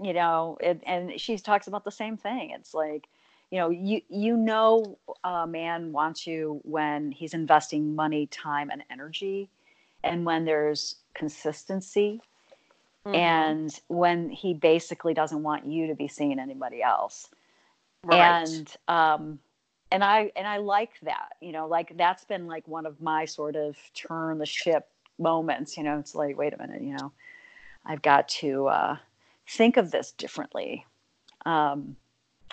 you 0.02 0.12
know, 0.12 0.56
it, 0.60 0.82
and 0.86 1.20
she 1.20 1.36
talks 1.38 1.66
about 1.66 1.84
the 1.84 1.90
same 1.90 2.16
thing. 2.16 2.50
It's 2.50 2.74
like, 2.74 3.08
you 3.50 3.58
know, 3.58 3.70
you 3.70 4.00
you 4.08 4.36
know, 4.36 4.98
a 5.24 5.46
man 5.46 5.92
wants 5.92 6.26
you 6.26 6.60
when 6.64 7.10
he's 7.12 7.34
investing 7.34 7.94
money, 7.94 8.26
time, 8.28 8.70
and 8.70 8.82
energy, 8.90 9.50
and 10.04 10.24
when 10.24 10.44
there's 10.44 10.96
consistency, 11.14 12.20
mm-hmm. 13.06 13.14
and 13.14 13.80
when 13.88 14.30
he 14.30 14.54
basically 14.54 15.14
doesn't 15.14 15.42
want 15.42 15.66
you 15.66 15.88
to 15.88 15.94
be 15.94 16.08
seeing 16.08 16.38
anybody 16.38 16.82
else. 16.82 17.28
Right. 18.02 18.18
And 18.18 18.76
um, 18.88 19.38
and 19.90 20.02
I 20.04 20.32
and 20.36 20.46
I 20.46 20.58
like 20.58 20.98
that. 21.02 21.30
You 21.40 21.52
know, 21.52 21.66
like 21.66 21.96
that's 21.96 22.24
been 22.24 22.46
like 22.46 22.66
one 22.66 22.86
of 22.86 23.00
my 23.00 23.24
sort 23.24 23.56
of 23.56 23.76
turn 23.94 24.38
the 24.38 24.46
ship 24.46 24.88
moments. 25.18 25.76
You 25.76 25.82
know, 25.82 25.98
it's 25.98 26.14
like, 26.14 26.36
wait 26.36 26.54
a 26.54 26.58
minute, 26.58 26.82
you 26.82 26.96
know, 26.96 27.12
I've 27.84 28.02
got 28.02 28.28
to 28.28 28.68
uh, 28.68 28.96
think 29.46 29.76
of 29.76 29.90
this 29.90 30.12
differently. 30.12 30.86
Um, 31.46 31.96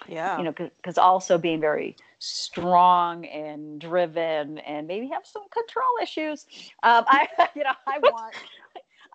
yeah. 0.07 0.37
You 0.37 0.43
know, 0.43 0.51
because 0.51 0.97
also 0.97 1.37
being 1.37 1.59
very 1.59 1.95
strong 2.19 3.25
and 3.25 3.79
driven 3.79 4.59
and 4.59 4.87
maybe 4.87 5.07
have 5.07 5.25
some 5.25 5.43
control 5.49 5.87
issues. 6.01 6.45
Um, 6.83 7.03
I, 7.07 7.27
you 7.55 7.63
know, 7.63 7.73
I 7.87 7.99
want, 7.99 8.35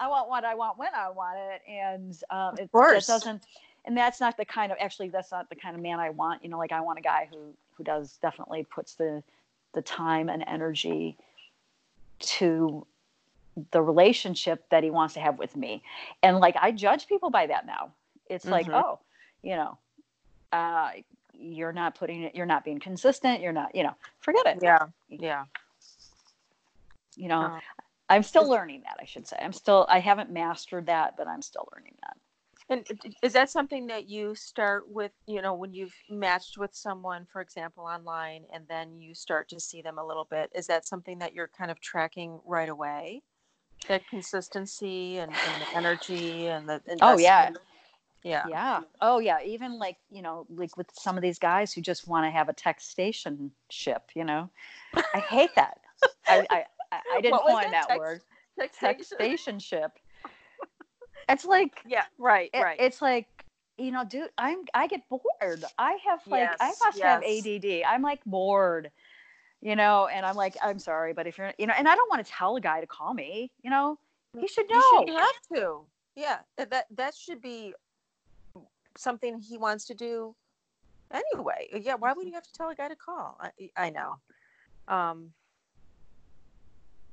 I 0.03 0.09
want 0.09 0.29
what 0.29 0.45
I 0.45 0.55
want 0.55 0.79
when 0.79 0.93
I 0.95 1.09
want 1.11 1.39
it, 1.39 1.63
and 1.71 2.21
um, 2.31 2.59
it, 2.59 2.69
it 2.75 3.07
doesn't. 3.07 3.45
And 3.85 3.97
that's 3.97 4.21
not 4.21 4.37
the 4.37 4.45
kind 4.45 4.73
of 4.73 4.79
actually 4.81 5.09
that's 5.09 5.31
not 5.31 5.49
the 5.49 5.55
kind 5.55 5.77
of 5.77 5.83
man 5.83 6.01
I 6.01 6.11
want. 6.11 6.43
You 6.43 6.51
know, 6.51 6.59
like 6.59 6.73
I 6.73 6.81
want 6.81 6.99
a 6.99 7.03
guy 7.03 7.29
who 7.31 7.55
who 7.77 7.85
does 7.85 8.19
definitely 8.21 8.65
puts 8.65 8.95
the 8.95 9.23
the 9.75 9.83
time 9.83 10.29
and 10.29 10.43
energy 10.49 11.17
to 12.19 12.85
the 13.71 13.81
relationship 13.81 14.65
that 14.71 14.83
he 14.83 14.91
wants 14.91 15.15
to 15.15 15.21
have 15.21 15.39
with 15.39 15.55
me. 15.57 15.83
And 16.23 16.39
like 16.39 16.57
I 16.61 16.73
judge 16.73 17.07
people 17.07 17.31
by 17.31 17.47
that 17.47 17.65
now. 17.65 17.93
It's 18.29 18.45
mm-hmm. 18.45 18.53
like, 18.53 18.69
oh, 18.71 18.99
you 19.43 19.55
know, 19.55 19.79
uh, 20.53 20.91
you're 21.33 21.73
not 21.73 21.95
putting 21.95 22.23
it, 22.23 22.35
you're 22.35 22.47
not 22.47 22.65
being 22.65 22.81
consistent, 22.81 23.41
you're 23.41 23.53
not, 23.53 23.75
you 23.75 23.85
know, 23.85 23.95
forget 24.21 24.47
it. 24.47 24.59
Yeah. 24.63 24.87
Yeah. 25.09 25.45
You 27.15 27.29
know, 27.29 27.43
uh, 27.43 27.61
I'm 28.13 28.23
still 28.23 28.49
learning 28.49 28.83
that, 28.85 28.99
I 29.01 29.05
should 29.05 29.27
say. 29.27 29.37
I'm 29.41 29.53
still 29.53 29.87
I 29.89 29.99
haven't 30.01 30.31
mastered 30.31 30.87
that, 30.87 31.17
but 31.17 31.27
I'm 31.27 31.43
still 31.43 31.69
learning 31.75 31.95
that. 32.03 32.17
And 32.69 33.15
is 33.23 33.33
that 33.33 33.51
something 33.51 33.87
that 33.89 34.09
you 34.09 34.35
start 34.35 34.89
with, 34.89 35.13
you 35.27 35.43
know, 35.43 35.53
when 35.55 35.75
you've 35.75 35.95
matched 36.09 36.59
with 36.59 36.75
someone, 36.75 37.27
for 37.31 37.41
example, 37.41 37.85
online, 37.85 38.45
and 38.53 38.65
then 38.69 39.01
you 39.01 39.15
start 39.15 39.49
to 39.49 39.61
see 39.61 39.83
them 39.83 39.99
a 39.99 40.07
little 40.07 40.27
bit? 40.31 40.51
Is 40.55 40.67
that 40.69 40.87
something 40.87 41.19
that 41.19 41.35
you're 41.35 41.51
kind 41.57 41.71
of 41.71 41.81
tracking 41.81 42.39
right 42.47 42.69
away? 42.69 43.23
That 43.89 44.07
consistency 44.09 45.19
and, 45.19 45.33
and 45.33 45.63
the 45.63 45.77
energy 45.77 46.47
and 46.47 46.69
the 46.69 46.81
oh 47.01 47.19
yeah 47.19 47.51
yeah 48.23 48.45
yeah 48.49 48.81
oh 49.01 49.19
yeah 49.19 49.39
even 49.45 49.79
like 49.79 49.97
you 50.11 50.23
know 50.23 50.47
like 50.55 50.77
with 50.77 50.87
some 50.93 51.17
of 51.17 51.23
these 51.23 51.39
guys 51.39 51.73
who 51.73 51.81
just 51.81 52.07
want 52.07 52.25
to 52.25 52.31
have 52.31 52.49
a 52.49 52.53
text 52.53 52.91
station 52.91 53.51
ship 53.71 54.11
you 54.15 54.23
know 54.23 54.49
i 55.15 55.19
hate 55.19 55.51
that 55.57 55.79
I, 56.29 56.47
I 56.51 56.65
i 57.13 57.21
didn't 57.21 57.39
coin 57.39 57.71
that, 57.71 57.89
that 57.89 57.99
word 57.99 58.21
text 58.73 59.15
ship 59.59 59.93
it's 61.29 61.45
like 61.45 61.81
yeah 61.87 62.05
right 62.19 62.51
it, 62.53 62.61
right 62.61 62.77
it's 62.81 63.01
like 63.01 63.27
you 63.79 63.91
know 63.91 64.05
dude 64.05 64.29
i'm 64.39 64.65
i 64.75 64.87
get 64.87 65.01
bored 65.09 65.65
i 65.79 65.97
have 66.07 66.21
like 66.27 66.41
yes, 66.41 66.57
i 66.61 66.73
must 66.85 66.99
yes. 66.99 67.23
have 67.23 67.23
add 67.23 67.85
i'm 67.89 68.03
like 68.03 68.21
bored 68.27 68.91
you 69.63 69.77
know, 69.77 70.09
and 70.09 70.27
I'm 70.27 70.35
like, 70.35 70.57
I'm 70.61 70.81
sorry, 70.81 71.13
but 71.13 71.29
if 71.29 71.39
you're, 71.39 71.53
you 71.57 71.69
know, 71.69 71.75
and 71.79 71.89
I 71.89 71.95
don't 71.95 72.11
want 72.11 72.27
to 72.27 72.31
tell 72.31 72.57
a 72.57 72.61
guy 72.61 72.81
to 72.81 72.87
call 72.87 73.15
me, 73.15 73.53
you 73.63 73.71
know, 73.71 73.97
he 74.39 74.49
should 74.49 74.69
know. 74.69 74.77
You 74.77 75.05
should 75.07 75.17
have 75.17 75.35
to. 75.55 75.81
Yeah, 76.17 76.39
that 76.57 76.87
that 76.97 77.15
should 77.15 77.41
be 77.41 77.73
something 78.97 79.41
he 79.41 79.57
wants 79.57 79.87
to 79.87 79.95
do 79.95 80.35
anyway. 81.13 81.69
Yeah, 81.81 81.95
why 81.95 82.13
would 82.13 82.27
you 82.27 82.35
have 82.35 82.43
to 82.43 82.53
tell 82.53 82.71
a 82.71 82.75
guy 82.75 82.89
to 82.89 82.97
call? 82.97 83.39
I, 83.41 83.71
I 83.77 83.91
know. 83.91 84.17
Um, 84.89 85.31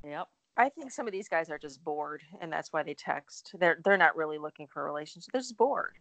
yep. 0.03 0.27
I 0.57 0.69
think 0.69 0.91
some 0.91 1.07
of 1.07 1.13
these 1.13 1.29
guys 1.29 1.49
are 1.49 1.57
just 1.57 1.83
bored, 1.83 2.21
and 2.41 2.51
that's 2.51 2.73
why 2.73 2.83
they 2.83 2.93
text. 2.93 3.55
They're 3.59 3.79
they're 3.83 3.97
not 3.97 4.15
really 4.15 4.37
looking 4.37 4.67
for 4.67 4.81
a 4.81 4.85
relationship. 4.85 5.31
They're 5.31 5.41
just 5.41 5.57
bored. 5.57 5.93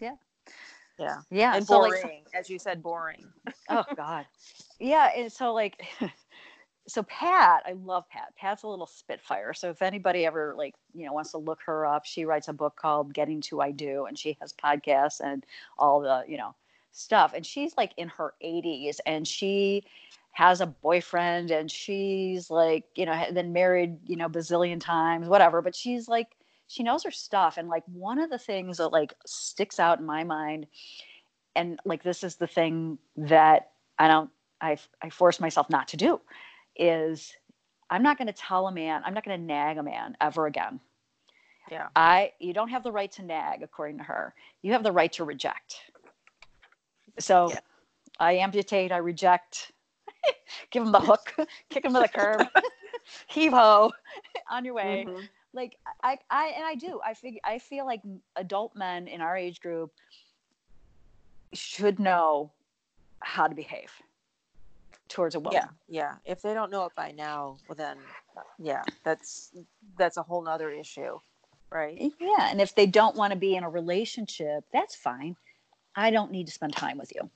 Yeah. 0.00 0.14
Yeah. 0.98 1.18
Yeah. 1.30 1.54
And 1.54 1.66
so 1.66 1.78
boring, 1.78 2.02
like, 2.02 2.26
as 2.34 2.50
you 2.50 2.58
said, 2.58 2.82
boring. 2.82 3.26
oh 3.68 3.84
God. 3.96 4.26
Yeah. 4.80 5.10
And 5.16 5.30
so 5.30 5.52
like 5.52 5.84
so 6.88 7.02
Pat, 7.04 7.62
I 7.66 7.72
love 7.72 8.08
Pat. 8.08 8.34
Pat's 8.36 8.62
a 8.62 8.68
little 8.68 8.86
spitfire. 8.86 9.52
So 9.52 9.70
if 9.70 9.82
anybody 9.82 10.26
ever 10.26 10.54
like, 10.56 10.74
you 10.94 11.06
know, 11.06 11.12
wants 11.12 11.32
to 11.32 11.38
look 11.38 11.60
her 11.66 11.86
up, 11.86 12.04
she 12.04 12.24
writes 12.24 12.48
a 12.48 12.52
book 12.52 12.76
called 12.76 13.14
Getting 13.14 13.40
to 13.42 13.60
I 13.60 13.70
Do 13.70 14.06
and 14.06 14.18
she 14.18 14.36
has 14.40 14.52
podcasts 14.52 15.20
and 15.20 15.44
all 15.78 16.00
the, 16.00 16.24
you 16.26 16.38
know, 16.38 16.54
stuff. 16.92 17.32
And 17.34 17.44
she's 17.44 17.76
like 17.76 17.92
in 17.96 18.08
her 18.08 18.34
80s 18.42 18.98
and 19.06 19.28
she 19.28 19.84
has 20.32 20.60
a 20.60 20.66
boyfriend 20.66 21.50
and 21.50 21.70
she's 21.70 22.50
like, 22.50 22.84
you 22.94 23.06
know, 23.06 23.24
been 23.32 23.52
married, 23.52 23.96
you 24.06 24.16
know, 24.16 24.28
bazillion 24.28 24.80
times, 24.80 25.28
whatever, 25.28 25.62
but 25.62 25.74
she's 25.74 26.08
like 26.08 26.28
she 26.68 26.82
knows 26.82 27.02
her 27.02 27.10
stuff 27.10 27.56
and 27.56 27.68
like 27.68 27.82
one 27.86 28.18
of 28.18 28.30
the 28.30 28.38
things 28.38 28.76
that 28.76 28.88
like 28.88 29.14
sticks 29.26 29.80
out 29.80 29.98
in 29.98 30.06
my 30.06 30.22
mind 30.22 30.66
and 31.56 31.80
like 31.84 32.02
this 32.02 32.22
is 32.22 32.36
the 32.36 32.46
thing 32.46 32.98
that 33.16 33.70
i 33.98 34.06
don't 34.06 34.30
i 34.60 34.76
i 35.02 35.10
force 35.10 35.40
myself 35.40 35.68
not 35.70 35.88
to 35.88 35.96
do 35.96 36.20
is 36.76 37.34
i'm 37.90 38.02
not 38.02 38.18
going 38.18 38.26
to 38.26 38.32
tell 38.32 38.68
a 38.68 38.72
man 38.72 39.02
i'm 39.04 39.14
not 39.14 39.24
going 39.24 39.38
to 39.38 39.44
nag 39.44 39.78
a 39.78 39.82
man 39.82 40.16
ever 40.20 40.46
again. 40.46 40.78
Yeah. 41.70 41.88
I 41.94 42.32
you 42.38 42.54
don't 42.54 42.68
have 42.68 42.82
the 42.82 42.92
right 42.92 43.12
to 43.12 43.22
nag 43.22 43.62
according 43.62 43.98
to 43.98 44.04
her. 44.04 44.34
You 44.62 44.72
have 44.72 44.82
the 44.82 44.92
right 44.92 45.12
to 45.12 45.24
reject. 45.24 45.76
So 47.18 47.50
yeah. 47.50 47.60
i 48.20 48.34
amputate 48.34 48.92
i 48.92 48.98
reject 48.98 49.72
give 50.70 50.82
him 50.82 50.92
the 50.92 51.00
hook 51.00 51.34
kick 51.70 51.84
him 51.84 51.94
to 51.94 52.00
the 52.00 52.08
curb 52.08 52.46
heave 53.26 53.52
ho 53.52 53.92
on 54.50 54.64
your 54.64 54.74
way 54.74 55.04
mm-hmm 55.06 55.24
like 55.54 55.76
I, 56.02 56.18
I 56.30 56.52
and 56.56 56.64
I 56.64 56.74
do. 56.74 57.00
I 57.04 57.14
feel 57.14 57.34
I 57.44 57.58
feel 57.58 57.86
like 57.86 58.02
adult 58.36 58.76
men 58.76 59.08
in 59.08 59.20
our 59.20 59.36
age 59.36 59.60
group 59.60 59.92
should 61.52 61.98
know 61.98 62.52
how 63.20 63.48
to 63.48 63.54
behave 63.54 63.90
towards 65.08 65.34
a 65.34 65.40
woman. 65.40 65.54
Yeah, 65.54 65.68
yeah. 65.88 66.14
If 66.24 66.42
they 66.42 66.54
don't 66.54 66.70
know 66.70 66.84
it 66.84 66.94
by 66.94 67.12
now, 67.12 67.56
well 67.68 67.76
then 67.76 67.96
yeah, 68.58 68.82
that's 69.04 69.50
that's 69.96 70.16
a 70.16 70.22
whole 70.22 70.42
nother 70.42 70.70
issue. 70.70 71.18
Right. 71.70 72.12
Yeah. 72.18 72.48
And 72.50 72.60
if 72.60 72.74
they 72.74 72.86
don't 72.86 73.14
want 73.14 73.32
to 73.32 73.38
be 73.38 73.54
in 73.54 73.62
a 73.62 73.68
relationship, 73.68 74.64
that's 74.72 74.94
fine. 74.94 75.36
I 75.94 76.10
don't 76.10 76.30
need 76.30 76.46
to 76.46 76.52
spend 76.52 76.74
time 76.74 76.96
with 76.96 77.12
you. 77.14 77.28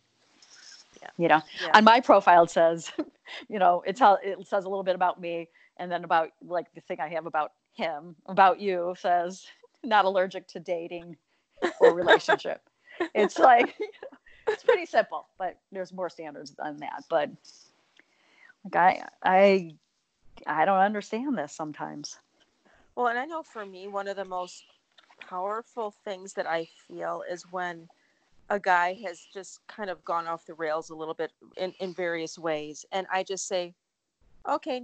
Yeah. 1.03 1.09
You 1.19 1.29
know, 1.29 1.43
yeah. 1.63 1.71
on 1.75 1.85
my 1.85 2.01
profile 2.01 2.45
it 2.45 2.51
says, 2.51 2.93
you 3.49 3.59
know, 3.59 3.83
it's 3.87 4.01
how 4.01 4.19
it 4.23 4.47
says 4.47 4.65
a 4.65 4.69
little 4.69 4.85
bit 4.85 4.95
about 4.95 5.21
me 5.21 5.49
and 5.79 5.91
then 5.91 6.05
about 6.05 6.31
like 6.45 6.67
the 6.75 6.81
thing 6.81 6.99
I 7.01 7.09
have 7.09 7.27
about 7.27 7.53
him 7.75 8.15
about 8.27 8.61
you 8.61 8.95
says 8.99 9.47
not 9.83 10.05
allergic 10.05 10.47
to 10.49 10.61
dating 10.61 11.17
or 11.81 11.95
relationship. 11.95 12.61
it's 13.15 13.39
like 13.39 13.75
it's 14.47 14.63
pretty 14.63 14.87
simple, 14.87 15.27
but 15.39 15.59
there's 15.73 15.93
more 15.93 16.09
standards 16.09 16.55
than 16.57 16.77
that. 16.79 17.05
But 17.09 17.31
like 18.65 18.77
I 18.77 19.05
I 19.25 19.75
I 20.47 20.65
don't 20.65 20.79
understand 20.79 21.37
this 21.37 21.53
sometimes. 21.53 22.19
Well, 22.95 23.09
and 23.09 23.19
I 23.19 23.25
know 23.25 23.43
for 23.43 23.65
me 23.65 23.89
one 23.89 24.07
of 24.07 24.17
the 24.17 24.25
most 24.25 24.65
powerful 25.29 25.95
things 26.05 26.35
that 26.35 26.47
I 26.47 26.69
feel 26.87 27.23
is 27.31 27.51
when 27.51 27.89
a 28.51 28.59
guy 28.59 28.99
has 29.07 29.27
just 29.33 29.61
kind 29.67 29.91
of 29.91 30.05
gone 30.05 30.27
off 30.27 30.47
the 30.47 30.55
rails 30.55 30.91
a 30.91 30.95
little 30.95 31.15
bit 31.15 31.33
in, 31.57 31.73
in 31.81 31.95
various 31.95 32.39
ways. 32.39 32.85
And 32.93 33.07
I 33.13 33.23
just 33.23 33.49
say, 33.49 33.75
okay, 34.49 34.83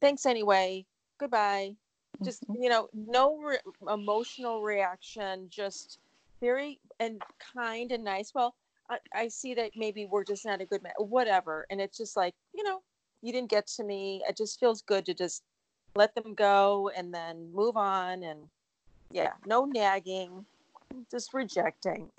thanks 0.00 0.26
anyway 0.26 0.84
goodbye 1.18 1.74
just 2.22 2.46
mm-hmm. 2.48 2.62
you 2.62 2.68
know 2.68 2.88
no 2.94 3.38
re- 3.38 3.58
emotional 3.92 4.62
reaction 4.62 5.46
just 5.50 5.98
very 6.40 6.78
and 7.00 7.20
kind 7.54 7.92
and 7.92 8.04
nice 8.04 8.32
well 8.34 8.54
I, 8.88 8.98
I, 9.12 9.28
see 9.28 9.54
that 9.54 9.72
maybe 9.74 10.06
we're 10.06 10.24
just 10.24 10.44
not 10.44 10.60
a 10.60 10.66
good 10.66 10.82
man 10.82 10.92
whatever 10.98 11.66
and 11.70 11.80
it's 11.80 11.98
just 11.98 12.16
like 12.16 12.34
you 12.54 12.62
know 12.62 12.82
you 13.22 13.32
didn't 13.32 13.50
get 13.50 13.66
to 13.68 13.84
me 13.84 14.22
it 14.28 14.36
just 14.36 14.60
feels 14.60 14.82
good 14.82 15.06
to 15.06 15.14
just 15.14 15.42
let 15.94 16.14
them 16.14 16.34
go 16.34 16.90
and 16.96 17.12
then 17.12 17.50
move 17.52 17.76
on 17.76 18.22
and 18.22 18.40
yeah 19.10 19.32
no 19.46 19.64
nagging 19.64 20.44
just 21.10 21.34
rejecting 21.34 22.10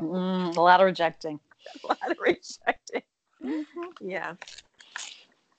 mm, 0.00 0.56
a 0.56 0.60
lot 0.60 0.80
of 0.80 0.86
rejecting 0.86 1.38
a 1.84 1.86
lot 1.86 2.10
of 2.10 2.16
rejecting 2.20 3.02
mm-hmm. 3.44 4.08
yeah 4.08 4.34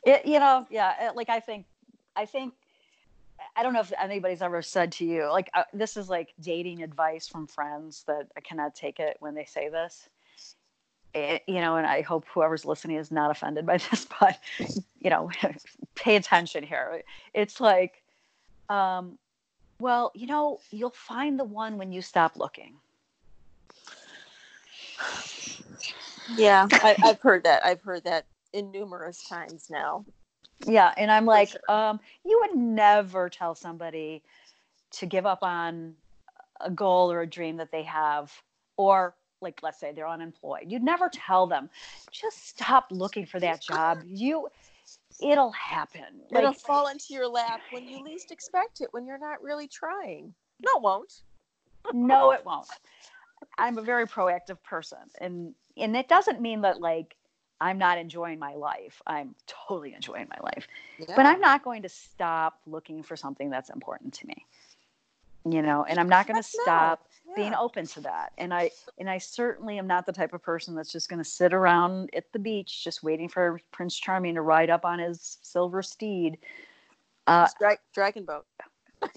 it, 0.05 0.25
you 0.25 0.39
know 0.39 0.65
yeah 0.69 1.11
like 1.15 1.29
i 1.29 1.39
think 1.39 1.65
I 2.19 2.25
think 2.25 2.53
I 3.55 3.63
don't 3.63 3.73
know 3.73 3.79
if 3.79 3.93
anybody's 3.97 4.41
ever 4.41 4.61
said 4.61 4.91
to 4.93 5.05
you 5.05 5.29
like 5.31 5.49
uh, 5.53 5.63
this 5.73 5.95
is 5.95 6.09
like 6.09 6.33
dating 6.41 6.83
advice 6.83 7.27
from 7.27 7.47
friends 7.47 8.03
that 8.07 8.27
I 8.35 8.41
cannot 8.41 8.75
take 8.75 8.99
it 8.99 9.15
when 9.19 9.35
they 9.35 9.45
say 9.45 9.69
this. 9.69 10.09
It, 11.13 11.43
you 11.47 11.61
know, 11.61 11.77
and 11.77 11.87
I 11.87 12.01
hope 12.01 12.25
whoever's 12.27 12.65
listening 12.65 12.97
is 12.97 13.09
not 13.09 13.31
offended 13.31 13.65
by 13.65 13.77
this, 13.89 14.05
but 14.19 14.37
you 14.99 15.09
know, 15.09 15.31
pay 15.95 16.17
attention 16.17 16.63
here. 16.63 17.03
It's 17.33 17.61
like 17.61 18.03
um, 18.67 19.17
Well, 19.79 20.11
you 20.13 20.27
know, 20.27 20.59
you'll 20.71 20.91
find 20.91 21.39
the 21.39 21.45
one 21.45 21.77
when 21.77 21.91
you 21.91 22.01
stop 22.01 22.35
looking. 22.35 22.75
Yeah, 26.35 26.67
I, 26.71 26.95
I've 27.03 27.21
heard 27.21 27.43
that. 27.45 27.65
I've 27.65 27.81
heard 27.81 28.03
that 28.03 28.25
in 28.53 28.71
numerous 28.71 29.27
times 29.27 29.69
now. 29.69 30.05
Yeah, 30.65 30.93
and 30.97 31.09
I'm 31.09 31.25
like, 31.25 31.49
sure. 31.49 31.61
um, 31.69 31.99
you 32.25 32.39
would 32.41 32.59
never 32.59 33.29
tell 33.29 33.55
somebody 33.55 34.21
to 34.91 35.05
give 35.05 35.25
up 35.25 35.43
on 35.43 35.95
a 36.59 36.69
goal 36.69 37.11
or 37.11 37.21
a 37.21 37.27
dream 37.27 37.57
that 37.57 37.71
they 37.71 37.83
have, 37.83 38.33
or 38.75 39.15
like 39.41 39.61
let's 39.63 39.79
say 39.79 39.93
they're 39.93 40.07
unemployed. 40.07 40.65
You'd 40.67 40.83
never 40.83 41.09
tell 41.09 41.47
them, 41.47 41.69
just 42.11 42.49
stop 42.49 42.87
looking 42.91 43.25
for 43.25 43.39
that 43.39 43.61
job. 43.61 43.99
You 44.05 44.49
it'll 45.21 45.51
happen. 45.51 46.21
Like, 46.31 46.43
it'll 46.43 46.53
fall 46.53 46.87
into 46.87 47.13
your 47.13 47.27
lap 47.27 47.61
when 47.71 47.87
you 47.87 48.03
least 48.03 48.31
expect 48.31 48.81
it, 48.81 48.89
when 48.91 49.05
you're 49.05 49.19
not 49.19 49.41
really 49.41 49.67
trying. 49.67 50.33
No, 50.61 50.77
it 50.77 50.81
won't. 50.81 51.21
no, 51.93 52.31
it 52.31 52.45
won't. 52.45 52.67
I'm 53.57 53.77
a 53.77 53.81
very 53.81 54.05
proactive 54.05 54.61
person. 54.63 54.99
And 55.19 55.53
and 55.77 55.95
it 55.95 56.09
doesn't 56.09 56.41
mean 56.41 56.61
that 56.61 56.81
like 56.81 57.15
I'm 57.61 57.77
not 57.77 57.97
enjoying 57.97 58.39
my 58.39 58.55
life. 58.55 59.01
I'm 59.05 59.35
totally 59.47 59.93
enjoying 59.93 60.27
my 60.29 60.39
life. 60.43 60.67
Yeah. 60.97 61.13
But 61.15 61.25
I'm 61.25 61.41
not 61.41 61.63
going 61.63 61.81
to 61.81 61.89
stop 61.89 62.59
looking 62.65 63.03
for 63.03 63.15
something 63.15 63.49
that's 63.49 63.69
important 63.69 64.13
to 64.15 64.27
me. 64.27 64.45
You 65.45 65.61
know, 65.61 65.85
and 65.87 65.99
I'm 65.99 66.09
not 66.09 66.27
going 66.27 66.41
to 66.41 66.47
stop 66.47 67.05
yeah. 67.29 67.35
being 67.35 67.53
open 67.53 67.85
to 67.87 68.01
that. 68.01 68.31
And 68.37 68.53
I 68.53 68.71
and 68.97 69.09
I 69.09 69.17
certainly 69.17 69.77
am 69.77 69.87
not 69.87 70.05
the 70.05 70.11
type 70.11 70.33
of 70.33 70.41
person 70.41 70.75
that's 70.75 70.91
just 70.91 71.09
going 71.09 71.21
to 71.23 71.29
sit 71.29 71.53
around 71.53 72.09
at 72.13 72.31
the 72.33 72.39
beach 72.39 72.83
just 72.83 73.03
waiting 73.03 73.29
for 73.29 73.59
Prince 73.71 73.97
Charming 73.97 74.35
to 74.35 74.41
ride 74.41 74.69
up 74.69 74.85
on 74.85 74.99
his 74.99 75.37
silver 75.41 75.81
steed. 75.81 76.37
Uh, 77.27 77.47
Dra- 77.59 77.77
dragon 77.93 78.25
boat. 78.25 78.45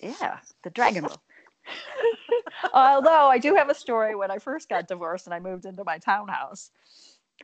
Yeah, 0.02 0.38
the 0.62 0.70
dragon 0.70 1.04
boat. 1.04 1.18
Although 2.74 3.28
I 3.28 3.38
do 3.38 3.54
have 3.54 3.68
a 3.68 3.74
story 3.74 4.14
when 4.14 4.30
I 4.30 4.38
first 4.38 4.68
got 4.68 4.88
divorced 4.88 5.26
and 5.26 5.34
I 5.34 5.40
moved 5.40 5.64
into 5.64 5.84
my 5.84 5.98
townhouse, 5.98 6.70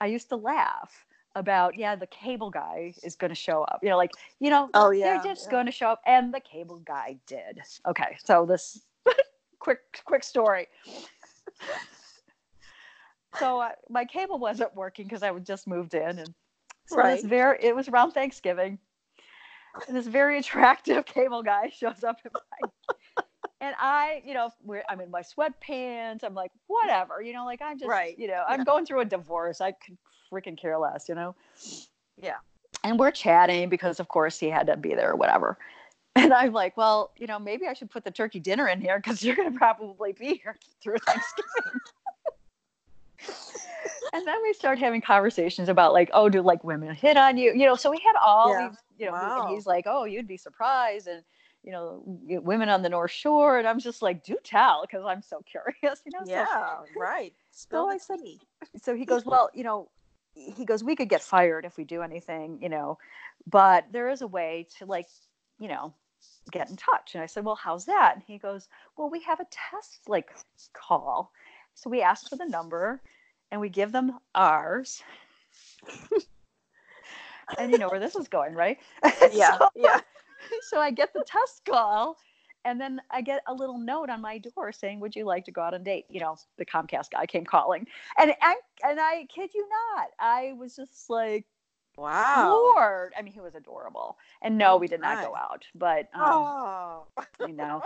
I 0.00 0.06
used 0.06 0.28
to 0.28 0.36
laugh 0.36 1.06
about 1.34 1.78
yeah 1.78 1.94
the 1.94 2.06
cable 2.06 2.50
guy 2.50 2.92
is 3.02 3.14
going 3.14 3.28
to 3.28 3.34
show 3.34 3.62
up 3.62 3.78
you 3.82 3.88
know 3.88 3.96
like 3.96 4.10
you 4.40 4.50
know 4.50 4.68
oh 4.74 4.90
yeah 4.90 5.04
they're 5.04 5.34
just 5.34 5.46
yeah. 5.46 5.52
going 5.52 5.66
to 5.66 5.72
show 5.72 5.88
up 5.88 6.00
and 6.06 6.32
the 6.32 6.40
cable 6.40 6.78
guy 6.78 7.16
did 7.26 7.60
okay 7.86 8.16
so 8.24 8.44
this 8.44 8.80
quick 9.58 9.80
quick 10.04 10.24
story 10.24 10.66
so 13.38 13.60
uh, 13.60 13.70
my 13.88 14.04
cable 14.04 14.38
wasn't 14.38 14.74
working 14.74 15.04
because 15.04 15.22
i 15.22 15.30
was 15.30 15.42
just 15.42 15.66
moved 15.66 15.94
in 15.94 16.18
and 16.18 16.34
so 16.86 16.96
right. 16.96 17.16
this 17.16 17.24
very 17.24 17.58
it 17.60 17.74
was 17.74 17.88
around 17.88 18.12
thanksgiving 18.12 18.78
and 19.86 19.96
this 19.96 20.06
very 20.06 20.38
attractive 20.40 21.04
cable 21.04 21.42
guy 21.42 21.70
shows 21.70 22.04
up 22.04 22.18
my 22.24 22.68
and 23.60 23.74
I, 23.78 24.22
you 24.24 24.34
know, 24.34 24.50
we're, 24.62 24.84
I'm 24.88 25.00
in 25.00 25.10
my 25.10 25.22
sweatpants. 25.22 26.22
I'm 26.22 26.34
like, 26.34 26.52
whatever, 26.68 27.20
you 27.20 27.32
know, 27.32 27.44
like 27.44 27.60
I'm 27.60 27.78
just, 27.78 27.88
right. 27.88 28.16
you 28.18 28.28
know, 28.28 28.44
I'm 28.46 28.60
yeah. 28.60 28.64
going 28.64 28.86
through 28.86 29.00
a 29.00 29.04
divorce. 29.04 29.60
I 29.60 29.72
could 29.72 29.98
freaking 30.32 30.56
care 30.56 30.78
less, 30.78 31.08
you 31.08 31.14
know? 31.14 31.34
Yeah. 32.16 32.36
And 32.84 32.98
we're 32.98 33.10
chatting 33.10 33.68
because, 33.68 33.98
of 33.98 34.08
course, 34.08 34.38
he 34.38 34.48
had 34.48 34.68
to 34.68 34.76
be 34.76 34.94
there 34.94 35.10
or 35.10 35.16
whatever. 35.16 35.58
And 36.18 36.34
I'm 36.34 36.52
like, 36.52 36.76
well, 36.76 37.12
you 37.16 37.28
know, 37.28 37.38
maybe 37.38 37.66
I 37.66 37.74
should 37.74 37.90
put 37.90 38.02
the 38.02 38.10
turkey 38.10 38.40
dinner 38.40 38.66
in 38.66 38.80
here 38.80 38.98
because 38.98 39.22
you're 39.22 39.36
going 39.36 39.52
to 39.52 39.56
probably 39.56 40.12
be 40.12 40.40
here 40.42 40.56
through 40.82 40.96
Thanksgiving. 41.06 41.80
and 44.12 44.26
then 44.26 44.36
we 44.42 44.52
start 44.52 44.78
having 44.78 45.00
conversations 45.00 45.68
about 45.68 45.92
like, 45.92 46.10
oh, 46.12 46.28
do 46.28 46.42
like 46.42 46.64
women 46.64 46.92
hit 46.94 47.16
on 47.16 47.36
you? 47.36 47.52
You 47.54 47.66
know, 47.66 47.76
so 47.76 47.90
we 47.90 47.98
had 48.04 48.18
all 48.20 48.50
yeah. 48.50 48.68
these, 48.68 48.78
you 48.98 49.06
know, 49.06 49.12
wow. 49.12 49.42
and 49.42 49.54
he's 49.54 49.64
like, 49.64 49.84
oh, 49.86 50.04
you'd 50.04 50.26
be 50.26 50.36
surprised. 50.36 51.06
And, 51.06 51.22
you 51.62 51.70
know, 51.70 52.02
women 52.04 52.68
on 52.68 52.82
the 52.82 52.88
North 52.88 53.12
Shore. 53.12 53.58
And 53.58 53.68
I'm 53.68 53.78
just 53.78 54.02
like, 54.02 54.24
do 54.24 54.36
tell, 54.42 54.82
because 54.82 55.04
I'm 55.06 55.22
so 55.22 55.40
curious, 55.48 56.02
you 56.04 56.12
know? 56.12 56.24
Yeah, 56.26 56.46
so, 56.46 57.00
right. 57.00 57.32
Spill 57.52 57.86
so 57.86 57.90
I 57.90 57.98
said, 57.98 58.18
so 58.82 58.96
he 58.96 59.04
goes, 59.04 59.24
well, 59.24 59.50
you 59.54 59.62
know, 59.62 59.88
he 60.34 60.64
goes, 60.64 60.82
we 60.82 60.96
could 60.96 61.08
get 61.08 61.22
fired 61.22 61.64
if 61.64 61.76
we 61.76 61.84
do 61.84 62.02
anything, 62.02 62.58
you 62.60 62.68
know, 62.68 62.98
but 63.46 63.86
there 63.92 64.08
is 64.08 64.22
a 64.22 64.26
way 64.26 64.66
to 64.78 64.86
like, 64.86 65.08
you 65.58 65.68
know, 65.68 65.94
get 66.50 66.70
in 66.70 66.76
touch. 66.76 67.14
And 67.14 67.22
I 67.22 67.26
said, 67.26 67.44
well, 67.44 67.54
how's 67.54 67.84
that? 67.86 68.14
And 68.14 68.22
he 68.26 68.38
goes, 68.38 68.68
well, 68.96 69.10
we 69.10 69.22
have 69.22 69.40
a 69.40 69.46
test 69.50 70.08
like 70.08 70.30
call. 70.72 71.32
So 71.74 71.90
we 71.90 72.02
ask 72.02 72.28
for 72.28 72.36
the 72.36 72.46
number 72.46 73.00
and 73.50 73.60
we 73.60 73.68
give 73.68 73.92
them 73.92 74.18
ours. 74.34 75.02
and 77.58 77.70
you 77.70 77.78
know 77.78 77.88
where 77.88 78.00
this 78.00 78.16
is 78.16 78.28
going, 78.28 78.54
right? 78.54 78.78
Yeah. 79.32 79.58
so, 79.58 79.68
yeah. 79.74 80.00
So 80.70 80.78
I 80.78 80.92
get 80.92 81.12
the 81.12 81.24
test 81.26 81.62
call 81.68 82.16
and 82.64 82.80
then 82.80 83.00
I 83.10 83.22
get 83.22 83.42
a 83.46 83.54
little 83.54 83.78
note 83.78 84.10
on 84.10 84.20
my 84.20 84.38
door 84.38 84.72
saying, 84.72 85.00
"Would 85.00 85.16
you 85.16 85.24
like 85.24 85.44
to 85.46 85.52
go 85.52 85.62
out 85.62 85.74
on 85.74 85.82
date?" 85.82 86.06
You 86.08 86.20
know, 86.20 86.36
the 86.56 86.66
Comcast 86.66 87.10
guy 87.10 87.26
came 87.26 87.44
calling, 87.44 87.86
and 88.18 88.34
I, 88.42 88.56
and 88.84 89.00
I 89.00 89.26
kid 89.34 89.50
you 89.54 89.66
not, 89.68 90.08
I 90.18 90.52
was 90.58 90.76
just 90.76 91.08
like, 91.08 91.46
"Wow, 91.98 92.72
Lord!" 92.74 93.12
I 93.18 93.22
mean, 93.22 93.32
he 93.32 93.40
was 93.40 93.54
adorable. 93.54 94.18
And 94.42 94.56
no, 94.56 94.76
we 94.76 94.88
did 94.88 95.00
not 95.00 95.24
go 95.24 95.34
out, 95.34 95.64
but 95.74 96.08
um, 96.14 96.22
oh, 96.22 97.06
you 97.40 97.52
know, 97.54 97.82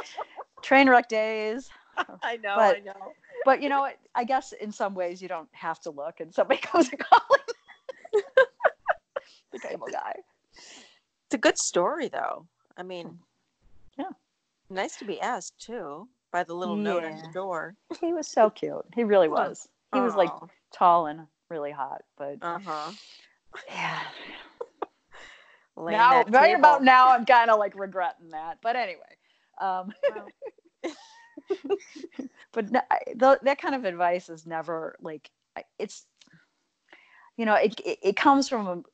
train 0.62 0.88
wreck 0.88 1.08
days. 1.08 1.70
I 2.22 2.36
know, 2.36 2.54
but, 2.56 2.76
I 2.76 2.80
know. 2.80 3.12
But 3.44 3.62
you 3.62 3.68
know, 3.68 3.88
I 4.14 4.24
guess 4.24 4.52
in 4.52 4.72
some 4.72 4.94
ways 4.94 5.20
you 5.20 5.28
don't 5.28 5.48
have 5.52 5.80
to 5.80 5.90
look, 5.90 6.20
and 6.20 6.32
somebody 6.34 6.60
goes 6.72 6.88
and 6.90 6.98
calling 6.98 7.40
the 9.52 9.58
cable 9.58 9.88
guy. 9.90 10.14
It's 10.54 11.34
a 11.34 11.38
good 11.38 11.58
story, 11.58 12.08
though. 12.08 12.46
I 12.76 12.82
mean, 12.82 13.18
yeah 13.98 14.10
Nice 14.72 14.96
to 14.96 15.04
be 15.04 15.20
asked 15.20 15.60
too 15.60 16.08
by 16.30 16.44
the 16.44 16.54
little 16.54 16.78
yeah. 16.78 16.82
note 16.82 17.04
on 17.04 17.18
the 17.18 17.28
door. 17.34 17.74
He 18.00 18.14
was 18.14 18.26
so 18.26 18.48
cute. 18.48 18.84
He 18.94 19.04
really 19.04 19.28
was. 19.28 19.68
He 19.92 20.00
was 20.00 20.14
like 20.14 20.30
tall 20.72 21.06
and 21.06 21.26
really 21.50 21.70
hot, 21.70 22.02
but 22.16 22.38
uh 22.40 22.58
huh. 22.58 22.92
Yeah. 23.68 24.00
now, 25.76 26.24
right 26.24 26.56
about 26.56 26.82
now, 26.82 27.08
I'm 27.08 27.24
kind 27.26 27.50
of 27.50 27.58
like 27.58 27.78
regretting 27.78 28.30
that. 28.30 28.58
But 28.62 28.76
anyway, 28.76 29.16
um, 29.60 29.92
but 32.52 32.72
th- 32.72 33.38
that 33.42 33.58
kind 33.60 33.74
of 33.74 33.84
advice 33.84 34.28
is 34.28 34.46
never 34.46 34.96
like 35.00 35.30
it's, 35.78 36.06
you 37.36 37.44
know, 37.46 37.54
it 37.54 37.80
it, 37.84 37.98
it 38.02 38.16
comes 38.16 38.48
from 38.48 38.84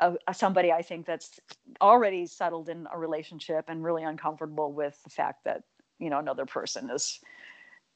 a, 0.00 0.14
a, 0.26 0.34
somebody 0.34 0.72
I 0.72 0.82
think 0.82 1.06
that's 1.06 1.38
already 1.80 2.26
settled 2.26 2.68
in 2.68 2.86
a 2.92 2.98
relationship 2.98 3.66
and 3.68 3.84
really 3.84 4.02
uncomfortable 4.02 4.72
with 4.72 5.00
the 5.04 5.10
fact 5.10 5.44
that 5.44 5.62
you 5.98 6.10
know 6.10 6.18
another 6.18 6.46
person 6.46 6.90
is 6.90 7.20